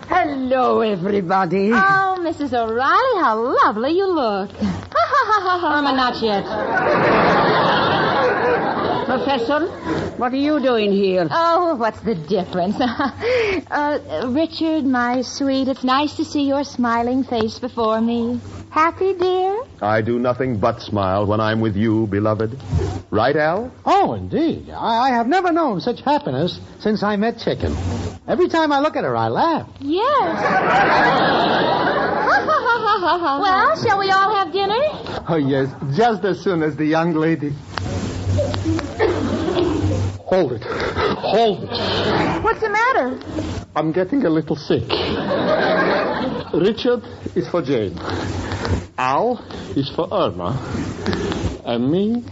Hello, 0.08 0.82
everybody. 0.82 1.72
Oh, 1.74 2.18
Mrs. 2.20 2.54
O'Reilly, 2.54 3.20
how 3.20 3.36
lovely 3.64 3.94
you 3.98 4.06
look. 4.06 4.52
Irma, 4.62 5.92
not 5.96 6.22
yet. 6.22 6.46
Professor, 9.08 9.66
what 10.18 10.32
are 10.34 10.36
you 10.36 10.60
doing 10.60 10.92
here? 10.92 11.28
Oh, 11.32 11.74
what's 11.74 12.02
the 12.02 12.14
difference? 12.14 12.80
uh, 13.72 14.28
Richard, 14.28 14.86
my 14.86 15.24
sweet, 15.24 15.68
it's 15.68 15.84
nice 15.84 16.16
to 16.18 16.26
see 16.26 16.48
your 16.48 16.64
smiling 16.64 17.24
face 17.24 17.58
before 17.58 18.00
me. 18.02 18.40
Happy, 18.76 19.14
dear? 19.14 19.64
I 19.82 20.02
do 20.02 20.20
nothing 20.20 20.60
but 20.60 20.82
smile 20.82 21.26
when 21.26 21.40
I'm 21.40 21.62
with 21.62 21.78
you, 21.78 22.08
beloved. 22.08 22.62
Right, 23.10 23.38
Al? 23.38 23.72
Oh, 23.86 24.16
indeed. 24.16 24.70
I, 24.70 25.08
I 25.08 25.10
have 25.12 25.28
never 25.28 25.54
known 25.54 25.80
such 25.80 26.02
happiness 26.02 26.60
since 26.80 27.02
I 27.02 27.16
met 27.16 27.40
Chicken. 27.40 27.74
Every 28.28 28.50
time 28.50 28.74
I 28.74 28.82
look 28.82 28.98
at 28.98 29.06
her, 29.06 29.16
I 29.16 29.30
laugh. 29.30 29.70
Yes. 29.80 30.42
well, 33.02 33.82
shall 33.82 33.98
we 33.98 34.12
all 34.12 34.36
have 34.36 34.52
dinner? 34.52 35.24
Oh, 35.30 35.38
yes, 35.38 35.70
just 35.96 36.26
as 36.26 36.42
soon 36.42 36.62
as 36.62 36.76
the 36.76 36.86
young 36.86 37.14
lady. 37.14 37.52
Hold 40.20 40.52
it. 40.52 40.64
Hold 40.66 41.64
it. 41.64 42.44
What's 42.44 42.60
the 42.60 42.70
matter? 42.70 43.22
I'm 43.74 43.94
getting 43.94 44.26
a 44.26 44.30
little 44.30 44.58
sick. 44.58 44.84
Richard 46.54 47.04
is 47.36 47.48
for 47.48 47.62
Jane. 47.62 47.98
Al 48.98 49.38
is 49.76 49.90
for 49.96 50.08
Irma. 50.12 50.52
And 51.66 51.92
me, 51.92 52.24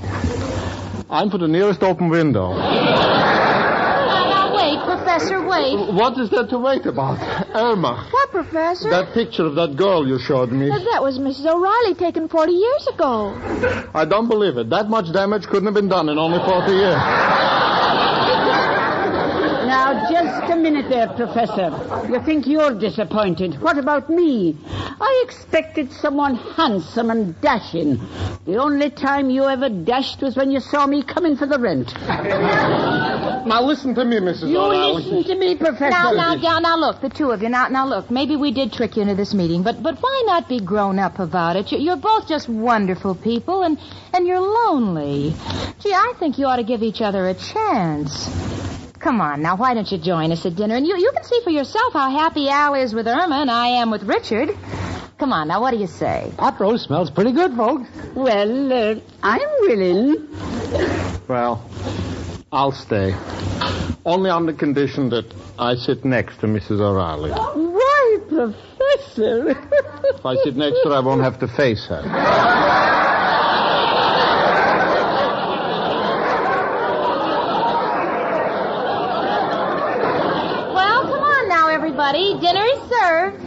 I'm 1.09 1.29
for 1.29 1.37
the 1.37 1.47
nearest 1.47 1.81
open 1.83 2.09
window. 2.09 2.53
Now, 2.53 4.25
now, 4.29 4.55
wait, 4.55 4.79
Professor, 4.85 5.41
wait. 5.45 5.75
What 5.93 6.17
is 6.19 6.29
there 6.29 6.47
to 6.47 6.59
wait 6.59 6.85
about? 6.85 7.19
Irma, 7.55 8.07
What, 8.11 8.29
Professor? 8.31 8.89
that 8.89 9.13
picture 9.13 9.45
of 9.45 9.55
that 9.55 9.75
girl 9.75 10.07
you 10.07 10.19
showed 10.19 10.51
me. 10.51 10.69
That 10.69 11.01
was 11.01 11.17
Mrs. 11.19 11.45
O'Reilly 11.45 11.95
taken 11.95 12.27
40 12.29 12.51
years 12.51 12.87
ago. 12.93 13.33
I 13.93 14.05
don't 14.05 14.27
believe 14.29 14.57
it. 14.57 14.69
That 14.69 14.89
much 14.89 15.11
damage 15.13 15.45
couldn't 15.47 15.65
have 15.65 15.75
been 15.75 15.89
done 15.89 16.09
in 16.09 16.17
only 16.17 16.39
40 16.39 16.71
years. 16.71 16.95
Now, 19.73 20.07
just 20.07 20.51
a 20.51 20.55
minute 20.55 20.87
there, 20.87 21.07
Professor. 21.07 21.71
You 22.07 22.21
think 22.23 22.45
you're 22.45 22.77
disappointed. 22.77 23.59
What 23.59 23.79
about 23.79 24.07
me? 24.07 24.55
I 24.67 25.23
expected 25.25 25.91
someone 25.91 26.35
handsome 26.35 27.09
and 27.09 27.41
dashing. 27.41 27.97
The 28.45 28.57
only 28.57 28.91
time 28.91 29.31
you 29.31 29.45
ever 29.45 29.69
dashed 29.69 30.21
was 30.21 30.35
when 30.35 30.51
you 30.51 30.59
saw 30.59 30.85
me 30.85 31.01
coming 31.01 31.35
for 31.35 31.47
the 31.47 31.57
rent. 31.57 31.91
Now 33.43 33.61
listen 33.61 33.93
to 33.95 34.05
me, 34.05 34.17
Mrs. 34.19 34.49
You 34.49 34.57
O'Reilly. 34.57 35.03
listen 35.03 35.23
to 35.25 35.35
me, 35.35 35.57
Professor. 35.57 35.89
Now, 35.89 36.11
now, 36.11 36.35
now, 36.35 36.59
now, 36.59 36.77
look, 36.77 37.01
the 37.01 37.09
two 37.09 37.31
of 37.31 37.41
you. 37.41 37.49
Now, 37.49 37.67
now, 37.67 37.85
look. 37.85 38.09
Maybe 38.09 38.37
we 38.37 38.53
did 38.53 38.71
trick 38.71 38.95
you 38.95 39.01
into 39.01 39.15
this 39.15 39.33
meeting, 39.33 39.63
but 39.63 39.83
but 39.83 39.97
why 39.99 40.23
not 40.25 40.47
be 40.47 40.61
grown 40.61 40.97
up 40.97 41.19
about 41.19 41.57
it? 41.57 41.69
You're 41.73 41.97
both 41.97 42.29
just 42.29 42.47
wonderful 42.47 43.15
people, 43.15 43.63
and 43.63 43.77
and 44.13 44.25
you're 44.25 44.39
lonely. 44.39 45.33
Gee, 45.81 45.93
I 45.93 46.13
think 46.19 46.37
you 46.37 46.45
ought 46.45 46.55
to 46.55 46.63
give 46.63 46.83
each 46.83 47.01
other 47.01 47.27
a 47.27 47.33
chance. 47.33 48.62
Come 49.03 49.19
on, 49.19 49.41
now, 49.41 49.57
why 49.57 49.73
don't 49.73 49.91
you 49.91 49.97
join 49.97 50.31
us 50.31 50.45
at 50.45 50.55
dinner? 50.55 50.75
And 50.75 50.87
you 50.87 50.95
you 50.97 51.11
can 51.13 51.25
see 51.25 51.41
for 51.43 51.49
yourself 51.49 51.91
how 51.91 52.09
happy 52.09 52.47
Al 52.47 52.73
is 52.75 52.93
with 52.93 53.05
Irma 53.05 53.35
and 53.35 53.51
I 53.51 53.67
am 53.67 53.91
with 53.91 54.03
Richard. 54.03 54.57
Come 55.17 55.33
on, 55.33 55.49
now, 55.49 55.59
what 55.59 55.71
do 55.71 55.77
you 55.77 55.87
say? 55.87 56.31
Pot 56.37 56.57
roast 56.57 56.85
smells 56.85 57.11
pretty 57.11 57.33
good, 57.33 57.53
folks. 57.53 57.89
Well, 58.15 58.71
uh, 58.71 58.95
I'm 59.21 59.49
willing. 59.59 60.29
Well, 61.27 61.69
I'll 62.53 62.71
stay. 62.71 63.13
Only 64.05 64.29
on 64.29 64.45
the 64.45 64.53
condition 64.53 65.09
that 65.09 65.25
I 65.59 65.75
sit 65.75 66.05
next 66.05 66.37
to 66.39 66.47
Mrs. 66.47 66.79
O'Reilly. 66.79 67.31
Why, 67.31 68.19
Professor? 68.29 69.49
If 70.15 70.25
I 70.25 70.35
sit 70.43 70.55
next 70.55 70.81
to 70.83 70.89
her, 70.89 70.95
I 70.95 70.99
won't 71.01 71.23
have 71.23 71.39
to 71.39 71.47
face 71.49 71.85
her. 71.87 72.01
Everybody. 82.03 82.39
Dinner 82.39 82.65
is 82.65 82.79
served. 82.89 83.43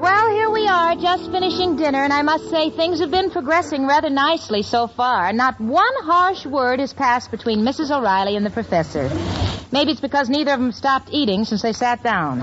Well, 0.00 0.30
here 0.30 0.50
we 0.50 0.66
are, 0.68 0.96
just 0.96 1.30
finishing 1.30 1.76
dinner, 1.76 2.02
and 2.04 2.12
I 2.12 2.22
must 2.22 2.48
say 2.50 2.70
things 2.70 3.00
have 3.00 3.10
been 3.10 3.30
progressing 3.30 3.86
rather 3.86 4.10
nicely 4.10 4.62
so 4.62 4.86
far. 4.86 5.32
Not 5.32 5.60
one 5.60 5.92
harsh 6.02 6.46
word 6.46 6.80
has 6.80 6.92
passed 6.92 7.30
between 7.30 7.60
Mrs. 7.60 7.90
O'Reilly 7.90 8.36
and 8.36 8.46
the 8.46 8.50
professor. 8.50 9.10
Maybe 9.72 9.92
it's 9.92 10.00
because 10.00 10.28
neither 10.28 10.52
of 10.52 10.60
them 10.60 10.72
stopped 10.72 11.10
eating 11.12 11.44
since 11.44 11.62
they 11.62 11.72
sat 11.72 12.02
down. 12.02 12.40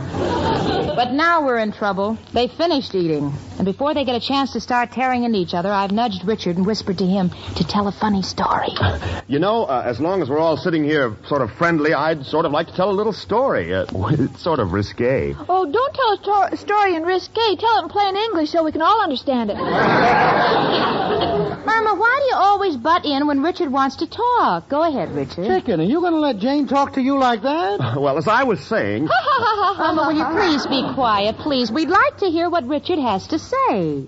But 0.96 1.12
now 1.14 1.46
we're 1.46 1.60
in 1.60 1.72
trouble. 1.72 2.18
They 2.34 2.48
finished 2.48 2.96
eating. 2.96 3.34
And 3.58 3.66
before 3.66 3.94
they 3.94 4.06
get 4.06 4.16
a 4.16 4.20
chance 4.20 4.54
to 4.54 4.60
start 4.62 4.92
tearing 4.92 5.24
into 5.24 5.40
each 5.40 5.54
other, 5.56 5.72
I've 5.72 5.92
nudged 5.92 6.24
Richard 6.26 6.58
and 6.58 6.66
whispered 6.66 7.00
to 7.00 7.06
him 7.08 7.32
to 7.56 7.64
tell 7.66 7.88
a 7.88 7.92
funny 7.92 8.22
story. 8.22 8.70
You 9.30 9.40
know, 9.40 9.66
uh, 9.66 9.82
as 9.86 10.00
long 10.00 10.22
as 10.22 10.30
we're 10.30 10.40
all 10.40 10.56
sitting 10.56 10.86
here 10.86 11.14
sort 11.28 11.42
of 11.42 11.52
friendly, 11.52 11.94
I'd 11.94 12.26
sort 12.26 12.46
of 12.46 12.54
like 12.54 12.68
to 12.68 12.74
tell 12.74 12.90
a 12.90 12.96
little 12.96 13.12
story. 13.12 13.74
Uh, 13.74 13.86
it's 14.12 14.42
sort 14.42 14.60
of 14.62 14.72
risque. 14.72 15.36
Oh, 15.50 15.70
don't 15.70 15.94
tell 15.94 16.14
a 16.14 16.18
sto- 16.56 16.56
story 16.64 16.96
in 16.96 17.04
risque. 17.04 17.34
Tell 17.58 17.80
it 17.80 17.84
in 17.84 17.90
plain 17.90 18.16
English 18.16 18.52
so 18.52 18.64
we 18.64 18.72
can 18.72 18.82
all 18.82 19.04
understand 19.04 19.50
it. 19.50 19.58
Irma, 21.68 21.96
why 21.96 22.20
do 22.22 22.26
you 22.30 22.36
always 22.36 22.78
butt 22.78 23.04
in 23.06 23.28
when 23.28 23.42
Richard 23.44 23.70
wants 23.70 23.98
to 23.98 24.08
talk? 24.08 24.70
Go 24.70 24.84
ahead, 24.84 25.12
Richard. 25.14 25.46
Chicken, 25.48 25.82
are 25.82 25.84
you 25.84 26.00
going 26.00 26.14
to 26.14 26.20
let 26.20 26.38
Jane 26.38 26.66
talk 26.68 26.94
to 26.94 27.02
you 27.02 27.18
like 27.20 27.42
that? 27.42 27.98
Well, 28.00 28.18
as 28.18 28.30
I 28.30 28.44
was 28.44 28.62
saying, 28.62 29.10
Irma, 29.10 30.06
will 30.08 30.14
you 30.14 30.24
please 30.40 30.66
be 30.68 30.84
quiet, 30.94 31.38
please? 31.40 31.70
We'd 31.70 31.90
like 31.90 32.18
to 32.20 32.28
hear 32.28 32.50
what 32.50 32.66
Richard 32.66 33.00
has 33.00 33.28
to 33.28 33.40
say. 33.40 33.47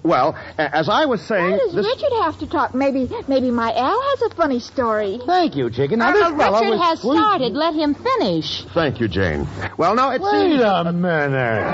Well, 0.03 0.35
as 0.57 0.89
I 0.89 1.05
was 1.05 1.21
saying, 1.21 1.51
Why 1.51 1.57
does 1.57 1.73
this... 1.73 1.85
Richard 1.85 2.11
have 2.23 2.37
to 2.39 2.47
talk? 2.47 2.73
Maybe, 2.73 3.09
maybe 3.27 3.51
my 3.51 3.73
Al 3.73 4.01
has 4.01 4.31
a 4.31 4.35
funny 4.35 4.59
story. 4.59 5.19
Thank 5.25 5.55
you, 5.55 5.69
Chicken. 5.69 5.99
Now, 5.99 6.09
Irma, 6.09 6.19
this 6.19 6.33
uh, 6.33 6.37
fellow 6.37 6.59
Richard 6.59 6.71
was 6.71 6.81
has 6.81 7.01
sweet. 7.01 7.17
started. 7.17 7.53
Let 7.53 7.73
him 7.75 7.95
finish. 7.95 8.63
Thank 8.73 8.99
you, 8.99 9.07
Jane. 9.07 9.47
Well, 9.77 9.95
now 9.95 10.11
it's. 10.11 10.23
Wait 10.23 10.51
seems... 10.51 10.61
a 10.61 10.91
minute. 10.91 11.65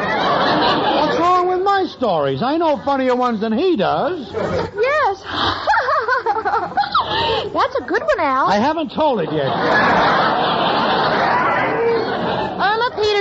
What's 0.99 1.19
wrong 1.19 1.47
with 1.47 1.62
my 1.62 1.86
stories? 1.97 2.41
I 2.41 2.58
know 2.58 2.82
funnier 2.84 3.15
ones 3.15 3.41
than 3.41 3.54
he 3.54 3.75
does. 3.75 4.30
Yes. 4.32 5.21
That's 7.54 7.75
a 7.75 7.84
good 7.88 8.01
one, 8.01 8.19
Al. 8.19 8.47
I 8.47 8.60
haven't 8.60 8.91
told 8.93 9.21
it 9.21 9.32
yet. 9.32 9.45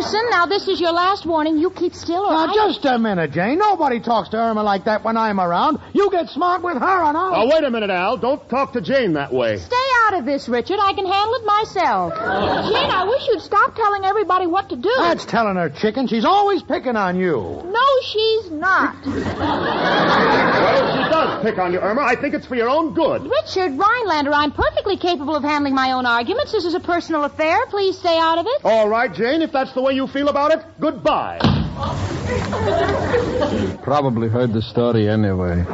Irma 0.05 0.13
Peterson, 0.13 0.31
now 0.31 0.47
this 0.47 0.69
is 0.69 0.81
your 0.81 0.93
last 0.93 1.27
warning. 1.27 1.59
You 1.59 1.71
keep 1.71 1.95
still 1.95 2.25
or 2.25 2.33
Now, 2.33 2.47
I... 2.47 2.55
just 2.55 2.85
a 2.85 2.99
minute, 2.99 3.33
Jane. 3.33 3.59
Nobody 3.59 4.01
talks 4.01 4.29
to 4.31 4.37
Irma 4.37 4.63
like 4.63 4.85
that 4.85 5.05
when 5.05 5.17
I'm 5.17 5.41
around. 5.41 5.79
You 5.93 6.11
get 6.11 6.29
smart 6.29 6.63
with 6.63 6.77
her 6.79 7.03
and 7.05 7.17
I'll... 7.17 7.43
Oh, 7.43 7.49
wait 7.53 7.65
a 7.65 7.71
minute, 7.71 7.91
Al. 7.91 8.17
Don't 8.17 8.49
talk 8.49 8.73
to 8.75 8.81
Jane 8.81 9.15
that 9.15 9.33
way. 9.33 9.59
Stay 9.59 9.84
out 10.07 10.15
of 10.19 10.25
this, 10.25 10.49
Richard. 10.49 10.79
I 10.81 10.93
can 10.93 11.07
handle 11.07 11.35
it 11.35 11.45
myself. 11.45 12.15
Jane, 12.15 12.91
I 12.91 13.05
wish 13.09 13.27
you'd 13.29 13.43
stop 13.43 13.75
telling 13.75 14.05
everybody 14.05 14.47
what 14.47 14.69
to 14.71 14.77
do. 14.77 14.93
That's 14.99 15.25
telling 15.25 15.57
her, 15.57 15.71
Chicken. 15.71 16.07
She's 16.09 16.25
always 16.25 16.63
picking 16.63 16.97
on 16.97 17.19
you. 17.19 17.63
No, 17.65 18.01
she's 18.03 18.51
not. 18.51 18.97
Well, 19.05 20.93
she 20.93 21.11
does 21.11 21.43
pick 21.45 21.59
on 21.59 21.73
you, 21.73 21.81
Irma, 21.81 22.03
I 22.03 22.17
think 22.17 22.35
it's 22.35 22.47
for 22.47 22.55
your 22.55 22.69
own 22.69 22.95
good. 22.95 23.23
Richard 23.23 23.79
Rhinelander, 23.79 24.33
I'm 24.33 24.53
perfectly 24.53 24.97
capable 24.97 25.37
of 25.37 25.43
handling 25.43 25.75
my 25.75 25.93
own 25.93 26.07
arguments. 26.07 26.53
This 26.53 26.65
is 26.65 26.75
a 26.75 26.81
personal 26.81 27.25
affair. 27.25 27.67
Please 27.67 27.99
stay 27.99 28.19
out 28.19 28.39
of 28.39 28.47
it. 28.47 28.65
All 28.65 28.89
right, 28.89 29.13
Jane, 29.13 29.43
if 29.43 29.53
that's 29.53 29.73
the 29.73 29.81
way 29.83 29.93
you 29.95 30.07
feel 30.07 30.29
about 30.29 30.53
it, 30.53 30.65
goodbye. 30.81 31.39
Probably 33.83 34.29
heard 34.29 34.53
the 34.53 34.63
story 34.63 35.09
anyway. 35.09 35.65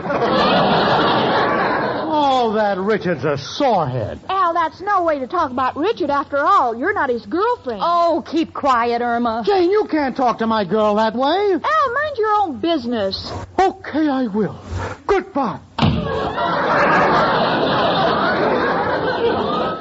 That 2.50 2.78
Richard's 2.78 3.24
a 3.24 3.36
sorehead. 3.38 4.18
Al, 4.28 4.52
that's 4.54 4.80
no 4.80 5.04
way 5.04 5.20
to 5.20 5.26
talk 5.28 5.52
about 5.52 5.76
Richard 5.76 6.10
after 6.10 6.38
all. 6.38 6.76
You're 6.76 6.92
not 6.92 7.08
his 7.08 7.24
girlfriend. 7.24 7.80
Oh, 7.82 8.24
keep 8.26 8.52
quiet, 8.52 9.02
Irma. 9.02 9.44
Jane, 9.46 9.70
you 9.70 9.86
can't 9.88 10.16
talk 10.16 10.38
to 10.38 10.46
my 10.48 10.64
girl 10.64 10.96
that 10.96 11.14
way. 11.14 11.52
Al, 11.52 11.92
mind 11.94 12.16
your 12.18 12.32
own 12.42 12.60
business. 12.60 13.32
Okay, 13.58 14.08
I 14.08 14.26
will. 14.26 14.58
Goodbye. 15.06 15.60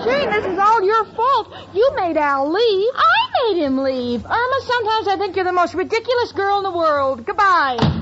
Jane, 0.05 0.29
this 0.29 0.45
is 0.45 0.59
all 0.59 0.83
your 0.83 1.05
fault. 1.15 1.53
You 1.73 1.91
made 1.95 2.17
Al 2.17 2.51
leave. 2.51 2.93
I 2.95 3.51
made 3.53 3.63
him 3.63 3.79
leave. 3.79 4.23
Irma, 4.25 4.59
sometimes 4.67 5.07
I 5.07 5.15
think 5.17 5.35
you're 5.35 5.45
the 5.45 5.51
most 5.51 5.73
ridiculous 5.73 6.31
girl 6.33 6.57
in 6.57 6.63
the 6.63 6.71
world. 6.77 7.25
Goodbye. 7.25 7.98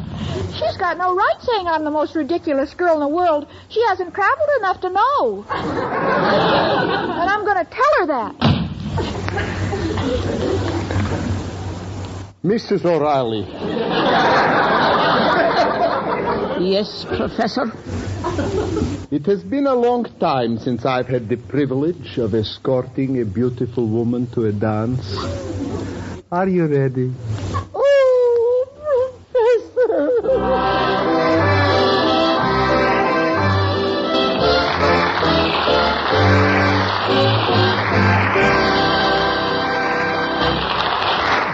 She's 0.56 0.78
got 0.78 0.98
no 0.98 1.16
right 1.16 1.36
saying 1.42 1.68
I'm 1.68 1.84
the 1.84 1.92
most 1.92 2.16
ridiculous 2.16 2.74
girl 2.74 2.94
in 2.96 3.00
the 3.02 3.08
world. 3.08 3.48
She 3.70 3.82
hasn't 3.88 4.14
traveled 4.14 4.50
enough 4.60 4.82
to 4.82 4.90
know. 4.90 5.46
and 5.50 7.30
I'm 7.30 7.46
going 7.46 7.64
to 7.66 7.72
tell 7.72 7.94
her 8.00 8.06
that. 8.08 8.36
Mrs. 12.44 12.86
O'Reilly, 12.86 13.46
Yes, 16.70 17.06
Professor? 17.06 17.72
it 19.12 19.26
has 19.26 19.44
been 19.44 19.68
a 19.68 19.76
long 19.76 20.06
time 20.20 20.58
since 20.58 20.86
I've 20.86 21.08
had 21.08 21.30
the 21.30 21.36
privilege 21.38 22.18
of 22.18 22.34
escorting 22.34 23.20
a 23.22 23.26
beautiful 23.26 23.88
woman 23.88 24.28
to 24.32 24.46
a 24.46 24.52
dance. 24.52 25.16
Are 26.32 26.48
you 26.48 26.66
ready? 26.68 27.14
Oh, 27.74 28.66
Professor. 30.48 31.38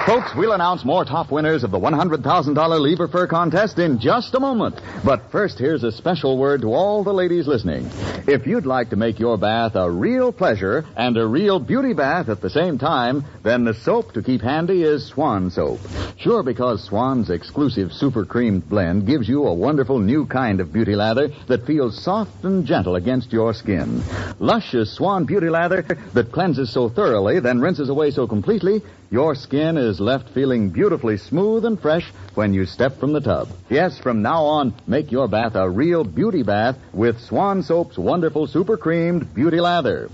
Folks, 0.05 0.35
we'll 0.35 0.51
announce 0.51 0.83
more 0.83 1.05
top 1.05 1.31
winners 1.31 1.63
of 1.63 1.71
the 1.71 1.79
$100,000 1.79 2.81
Lever 2.81 3.07
Fur 3.07 3.25
contest 3.25 3.79
in 3.79 3.99
just 3.99 4.35
a 4.35 4.39
moment. 4.39 4.81
But 5.05 5.31
first, 5.31 5.57
here's 5.57 5.85
a 5.85 5.93
special 5.93 6.37
word 6.37 6.59
to 6.61 6.73
all 6.73 7.05
the 7.05 7.13
ladies 7.13 7.47
listening. 7.47 7.89
If 8.27 8.45
you'd 8.45 8.65
like 8.65 8.89
to 8.89 8.97
make 8.97 9.17
your 9.17 9.37
bath 9.37 9.75
a 9.75 9.89
real 9.89 10.33
pleasure 10.33 10.83
and 10.97 11.15
a 11.15 11.25
real 11.25 11.57
beauty 11.57 11.93
bath 11.93 12.27
at 12.27 12.41
the 12.41 12.49
same 12.49 12.77
time, 12.77 13.23
then 13.43 13.63
the 13.63 13.73
soap 13.73 14.11
to 14.13 14.21
keep 14.21 14.41
handy 14.41 14.83
is 14.83 15.05
Swan 15.05 15.49
soap. 15.49 15.79
Sure, 16.17 16.43
because 16.43 16.83
Swan's 16.83 17.29
exclusive 17.29 17.93
super 17.93 18.25
creamed 18.25 18.67
blend 18.67 19.07
gives 19.07 19.29
you 19.29 19.47
a 19.47 19.53
wonderful 19.53 19.99
new 19.99 20.25
kind 20.25 20.59
of 20.59 20.73
beauty 20.73 20.97
lather 20.97 21.29
that 21.47 21.65
feels 21.65 22.03
soft 22.03 22.43
and 22.43 22.65
gentle 22.65 22.97
against 22.97 23.31
your 23.31 23.53
skin. 23.53 24.03
Luscious 24.39 24.91
Swan 24.91 25.23
beauty 25.23 25.49
lather 25.49 25.83
that 26.13 26.33
cleanses 26.33 26.69
so 26.69 26.89
thoroughly, 26.89 27.39
then 27.39 27.61
rinses 27.61 27.87
away 27.87 28.11
so 28.11 28.27
completely, 28.27 28.81
your 29.13 29.35
skin 29.35 29.77
is 29.77 29.99
left 29.99 30.27
feeling 30.29 30.71
beautifully 30.71 31.17
smooth 31.17 31.63
and 31.65 31.79
fresh 31.79 32.11
when 32.35 32.53
you 32.53 32.65
step 32.65 32.99
from 32.99 33.13
the 33.13 33.21
tub. 33.21 33.49
Yes, 33.69 33.99
from 33.99 34.21
now 34.21 34.43
on, 34.45 34.73
make 34.87 35.11
your 35.11 35.27
bath 35.27 35.55
a 35.55 35.69
real 35.69 36.03
beauty 36.03 36.43
bath 36.43 36.77
with 36.93 37.19
Swan 37.21 37.63
Soap's 37.63 37.97
wonderful 37.97 38.47
super 38.47 38.77
creamed 38.77 39.33
beauty 39.33 39.59
lather. 39.59 40.09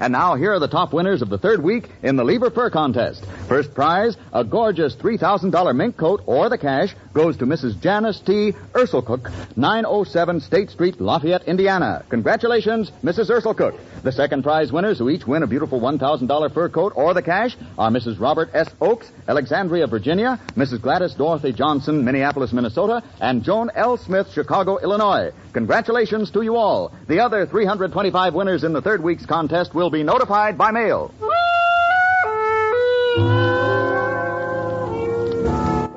And 0.00 0.12
now 0.12 0.36
here 0.36 0.52
are 0.52 0.60
the 0.60 0.68
top 0.68 0.92
winners 0.92 1.22
of 1.22 1.28
the 1.28 1.38
third 1.38 1.62
week 1.62 1.88
in 2.02 2.16
the 2.16 2.24
Lever 2.24 2.50
Fur 2.50 2.70
contest. 2.70 3.24
First 3.48 3.74
prize, 3.74 4.16
a 4.32 4.44
gorgeous 4.44 4.94
$3,000 4.94 5.74
mink 5.74 5.96
coat 5.96 6.22
or 6.26 6.48
the 6.48 6.58
cash 6.58 6.94
goes 7.12 7.36
to 7.38 7.46
Mrs. 7.46 7.80
Janice 7.80 8.20
T. 8.20 8.52
Urselcook, 8.74 9.32
907 9.56 10.40
State 10.40 10.70
Street, 10.70 11.00
Lafayette, 11.00 11.48
Indiana. 11.48 12.04
Congratulations, 12.10 12.92
Mrs. 13.02 13.30
Urselcook. 13.30 13.76
The 14.02 14.12
second 14.12 14.44
prize 14.44 14.70
winners 14.70 14.98
who 14.98 15.10
each 15.10 15.26
win 15.26 15.42
a 15.42 15.48
beautiful 15.48 15.80
$1,000 15.80 16.54
fur 16.54 16.68
coat 16.68 16.92
or 16.94 17.14
the 17.14 17.22
cash 17.22 17.56
are 17.76 17.90
Mrs. 17.90 18.20
Robert 18.20 18.50
S. 18.54 18.68
Oakes, 18.80 19.10
Alexandria, 19.26 19.88
Virginia, 19.88 20.38
Mrs. 20.56 20.80
Gladys 20.80 21.14
Dorothy 21.14 21.47
Johnson, 21.52 22.04
Minneapolis, 22.04 22.52
Minnesota, 22.52 23.02
and 23.20 23.42
Joan 23.42 23.70
L. 23.74 23.96
Smith, 23.96 24.30
Chicago, 24.32 24.78
Illinois. 24.78 25.32
Congratulations 25.52 26.30
to 26.32 26.42
you 26.42 26.56
all. 26.56 26.92
The 27.08 27.20
other 27.20 27.46
325 27.46 28.34
winners 28.34 28.64
in 28.64 28.72
the 28.72 28.82
third 28.82 29.02
week's 29.02 29.26
contest 29.26 29.74
will 29.74 29.90
be 29.90 30.02
notified 30.02 30.56
by 30.58 30.70
mail. 30.70 31.14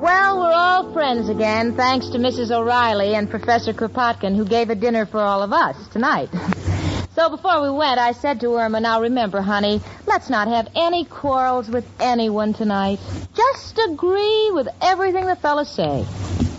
Well, 0.00 0.40
we're 0.40 0.52
all 0.52 0.92
friends 0.92 1.28
again, 1.28 1.76
thanks 1.76 2.08
to 2.10 2.18
Mrs. 2.18 2.50
O'Reilly 2.50 3.14
and 3.14 3.30
Professor 3.30 3.72
Kropotkin, 3.72 4.36
who 4.36 4.44
gave 4.44 4.70
a 4.70 4.74
dinner 4.74 5.06
for 5.06 5.20
all 5.20 5.42
of 5.42 5.52
us 5.52 5.76
tonight. 5.88 6.30
So 7.14 7.28
before 7.28 7.60
we 7.60 7.68
went, 7.70 8.00
I 8.00 8.12
said 8.12 8.40
to 8.40 8.54
Irma, 8.54 8.80
now 8.80 9.02
remember, 9.02 9.42
honey, 9.42 9.82
let's 10.06 10.30
not 10.30 10.48
have 10.48 10.68
any 10.74 11.04
quarrels 11.04 11.68
with 11.68 11.84
anyone 12.00 12.54
tonight. 12.54 13.00
Just 13.34 13.78
agree 13.90 14.50
with 14.52 14.66
everything 14.80 15.26
the 15.26 15.36
fellas 15.36 15.68
say. 15.68 16.06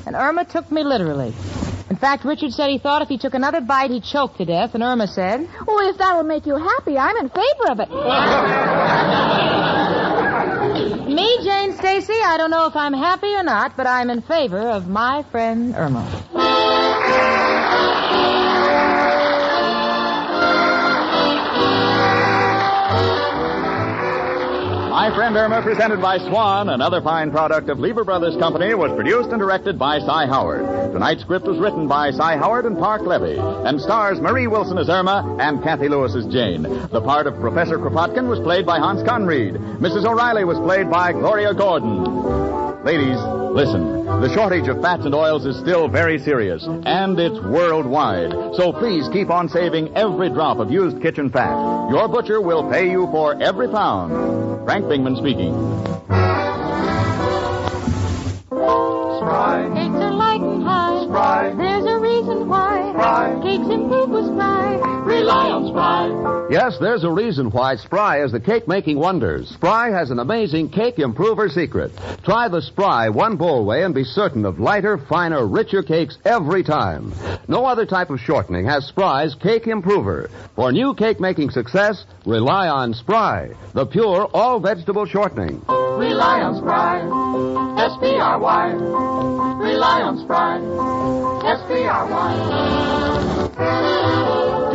And 0.05 0.15
Irma 0.15 0.45
took 0.45 0.71
me 0.71 0.83
literally. 0.83 1.33
In 1.89 1.95
fact, 1.95 2.23
Richard 2.23 2.53
said 2.53 2.69
he 2.69 2.77
thought 2.77 3.01
if 3.01 3.09
he 3.09 3.17
took 3.17 3.33
another 3.33 3.61
bite, 3.61 3.89
he'd 3.89 4.03
choke 4.03 4.37
to 4.37 4.45
death, 4.45 4.75
and 4.75 4.83
Irma 4.83 5.07
said, 5.07 5.49
Oh, 5.67 5.89
if 5.89 5.97
that'll 5.97 6.21
make 6.23 6.45
you 6.45 6.55
happy, 6.55 6.99
I'm 6.99 7.17
in 7.17 7.29
favor 7.29 7.71
of 7.71 7.79
it. 7.79 7.89
Me, 11.07 11.37
Jane 11.43 11.73
Stacy, 11.73 12.13
I 12.13 12.37
don't 12.37 12.51
know 12.51 12.67
if 12.67 12.75
I'm 12.75 12.93
happy 12.93 13.33
or 13.33 13.41
not, 13.43 13.75
but 13.75 13.87
I'm 13.87 14.11
in 14.11 14.21
favor 14.21 14.59
of 14.59 14.87
my 14.87 15.23
friend 15.31 15.73
Irma. 15.75 16.03
My 24.93 25.09
Friend 25.15 25.35
Irma, 25.35 25.63
presented 25.63 26.03
by 26.03 26.19
Swan, 26.19 26.69
another 26.69 27.01
fine 27.01 27.31
product 27.31 27.67
of 27.67 27.79
Lever 27.79 28.03
Brothers 28.03 28.37
Company, 28.37 28.75
was 28.75 28.91
produced 28.91 29.29
and 29.29 29.39
directed 29.39 29.79
by 29.79 29.97
Cy 29.97 30.27
Howard. 30.27 30.93
Tonight's 30.93 31.23
script 31.23 31.47
was 31.47 31.57
written 31.57 31.87
by 31.87 32.11
Cy 32.11 32.37
Howard 32.37 32.67
and 32.67 32.77
Parke 32.77 33.01
Levy, 33.01 33.39
and 33.39 33.81
stars 33.81 34.21
Marie 34.21 34.45
Wilson 34.45 34.77
as 34.77 34.89
Irma 34.89 35.37
and 35.39 35.63
Cathy 35.63 35.89
Lewis 35.89 36.13
as 36.13 36.27
Jane. 36.27 36.61
The 36.61 37.01
part 37.01 37.25
of 37.25 37.39
Professor 37.39 37.79
Kropotkin 37.79 38.29
was 38.29 38.39
played 38.41 38.67
by 38.67 38.77
Hans 38.77 39.01
Conried. 39.01 39.55
Mrs. 39.55 40.05
O'Reilly 40.05 40.43
was 40.43 40.59
played 40.59 40.91
by 40.91 41.11
Gloria 41.11 41.55
Gordon. 41.55 42.42
Ladies, 42.83 43.17
listen. 43.55 44.05
The 44.05 44.33
shortage 44.33 44.67
of 44.67 44.81
fats 44.81 45.05
and 45.05 45.15
oils 45.15 45.45
is 45.45 45.57
still 45.57 45.87
very 45.87 46.19
serious, 46.19 46.65
and 46.67 47.17
it's 47.17 47.39
worldwide. 47.39 48.31
So 48.55 48.73
please 48.73 49.07
keep 49.13 49.29
on 49.29 49.47
saving 49.47 49.95
every 49.95 50.29
drop 50.29 50.57
of 50.59 50.69
used 50.69 51.01
kitchen 51.01 51.29
fat. 51.29 51.55
Your 51.89 52.09
butcher 52.09 52.41
will 52.41 52.69
pay 52.69 52.91
you 52.91 53.07
for 53.07 53.41
every 53.41 53.69
pound. 53.69 54.65
Frank 54.65 54.83
Bingman 54.85 55.17
speaking. 55.17 55.53
Spry. 59.23 59.71
Cakes 59.73 59.95
are 59.95 60.11
light 60.11 60.41
and 60.41 60.63
high. 60.63 61.03
Spry. 61.05 61.53
There's 61.55 61.85
a 61.85 61.97
reason 61.99 62.49
why. 62.49 62.91
Spry. 62.91 63.39
Cakes 63.43 63.69
improve 63.69 64.09
with 64.09 64.25
Spry. 64.25 64.75
Rely 65.05 65.51
on 65.51 65.67
Spry. 65.69 66.22
Yes, 66.53 66.77
there's 66.79 67.03
a 67.03 67.09
reason 67.09 67.49
why 67.49 67.77
Spry 67.77 68.23
is 68.23 68.31
the 68.31 68.39
cake 68.39 68.67
making 68.67 68.99
wonders. 68.99 69.49
Spry 69.49 69.89
has 69.89 70.11
an 70.11 70.19
amazing 70.19 70.69
cake 70.69 70.99
improver 70.99 71.49
secret. 71.49 71.91
Try 72.23 72.47
the 72.47 72.61
Spry 72.61 73.09
one 73.09 73.37
bowl 73.37 73.65
way 73.65 73.81
and 73.81 73.91
be 73.91 74.03
certain 74.03 74.45
of 74.45 74.59
lighter, 74.59 74.99
finer, 74.99 75.47
richer 75.47 75.81
cakes 75.81 76.15
every 76.23 76.61
time. 76.61 77.11
No 77.47 77.65
other 77.65 77.87
type 77.87 78.11
of 78.11 78.19
shortening 78.19 78.67
has 78.67 78.85
Spry's 78.85 79.33
cake 79.33 79.65
improver. 79.65 80.29
For 80.55 80.71
new 80.71 80.93
cake 80.93 81.19
making 81.19 81.49
success, 81.49 82.05
rely 82.23 82.67
on 82.67 82.93
Spry, 82.93 83.49
the 83.73 83.87
pure 83.87 84.29
all 84.31 84.59
vegetable 84.59 85.07
shortening. 85.07 85.59
Rely 85.67 86.41
on 86.41 86.57
Spry. 86.57 86.99
S-P-R-Y. 87.83 88.73
Rely 88.73 90.01
on 90.03 90.19
Spry. 90.19 90.57
S-P-R-Y. 91.51 93.12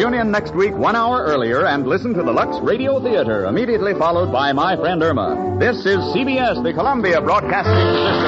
Tune 0.09 0.21
in 0.21 0.31
next 0.31 0.55
week 0.55 0.75
one 0.75 0.97
hour 0.97 1.23
earlier 1.23 1.66
and 1.66 1.87
listen 1.87 2.14
to 2.14 2.23
the 2.23 2.33
Lux 2.33 2.59
Radio 2.62 2.99
Theater, 2.99 3.44
immediately 3.44 3.92
followed 3.92 4.33
by 4.33 4.55
My 4.55 4.75
Friend 4.75 5.03
Irma. 5.03 5.59
This 5.61 5.85
is 5.85 5.99
CBS, 5.99 6.62
the 6.64 6.73
Columbia 6.73 7.21
Broadcasting 7.21 7.75
System. 7.75 8.25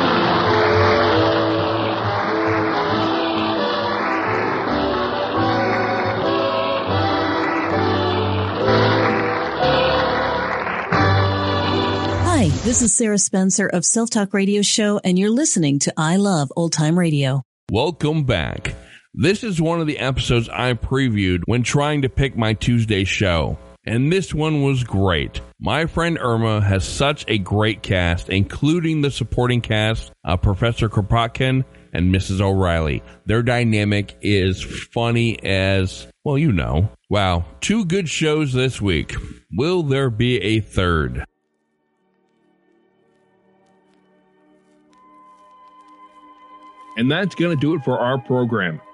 Hi, 12.27 12.49
this 12.65 12.83
is 12.83 12.95
Sarah 12.95 13.17
Spencer 13.17 13.69
of 13.69 13.87
Self 13.87 14.11
Talk 14.11 14.35
Radio 14.35 14.61
Show, 14.61 15.01
and 15.03 15.19
you're 15.19 15.31
listening 15.31 15.79
to 15.79 15.95
I 15.97 16.17
Love 16.17 16.53
Old 16.57 16.75
Time 16.75 16.99
Radio. 16.99 17.43
Welcome 17.71 18.25
back. 18.25 18.75
This 19.15 19.43
is 19.43 19.61
one 19.61 19.81
of 19.81 19.89
the 19.89 19.99
episodes 19.99 20.49
I 20.49 20.73
previewed 20.75 21.43
when 21.47 21.65
trying 21.65 22.03
to 22.03 22.09
pick 22.09 22.37
my 22.37 22.53
Tuesday 22.53 23.03
show. 23.03 23.59
And 23.85 24.13
this 24.13 24.33
one 24.33 24.63
was 24.63 24.85
great. 24.85 25.41
My 25.59 25.87
friend 25.87 26.17
Irma 26.21 26.61
has 26.61 26.85
such 26.85 27.25
a 27.27 27.39
great 27.39 27.83
cast, 27.83 28.29
including 28.29 29.01
the 29.01 29.11
supporting 29.11 29.63
cast 29.63 30.13
of 30.23 30.43
Professor 30.43 30.89
Kropotkin 30.89 31.65
and 31.93 32.15
Mrs. 32.15 32.41
O'Reilly. 32.41 33.03
Their 33.27 33.43
dynamic 33.43 34.17
is 34.21 34.63
funny 34.63 35.43
as, 35.43 36.07
well, 36.23 36.39
you 36.39 36.53
know. 36.53 36.91
Wow, 37.09 37.47
two 37.61 37.87
good 37.87 38.09
shows 38.09 38.53
this 38.53 38.81
week. 38.81 39.17
Will 39.51 39.83
there 39.83 40.11
be 40.11 40.41
a 40.41 40.61
third? 40.61 41.25
And 46.97 47.11
that's 47.11 47.35
going 47.35 47.57
to 47.57 47.61
do 47.61 47.75
it 47.75 47.83
for 47.83 47.99
our 47.99 48.19
program. 48.19 48.81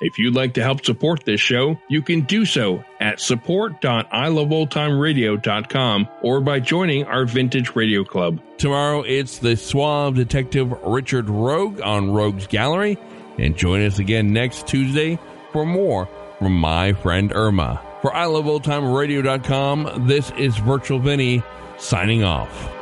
If 0.00 0.18
you'd 0.18 0.34
like 0.34 0.54
to 0.54 0.62
help 0.62 0.84
support 0.84 1.24
this 1.24 1.40
show, 1.40 1.78
you 1.88 2.02
can 2.02 2.22
do 2.22 2.44
so 2.44 2.82
at 3.00 3.20
support.iloveoldtimeradio.com 3.20 6.08
or 6.22 6.40
by 6.40 6.60
joining 6.60 7.04
our 7.04 7.24
Vintage 7.24 7.74
Radio 7.74 8.04
Club. 8.04 8.40
Tomorrow 8.58 9.02
it's 9.02 9.38
the 9.38 9.56
suave 9.56 10.16
detective 10.16 10.70
Richard 10.82 11.30
Rogue 11.30 11.80
on 11.80 12.12
Rogue's 12.12 12.46
Gallery. 12.46 12.98
And 13.38 13.56
join 13.56 13.84
us 13.84 13.98
again 13.98 14.32
next 14.32 14.66
Tuesday 14.66 15.18
for 15.52 15.66
more 15.66 16.08
from 16.38 16.58
my 16.58 16.92
friend 16.92 17.32
Irma. 17.34 17.82
For 18.02 18.10
iloveoldtimeradio.com, 18.10 20.06
this 20.06 20.30
is 20.32 20.56
Virtual 20.58 20.98
Vinny 20.98 21.42
signing 21.78 22.24
off. 22.24 22.75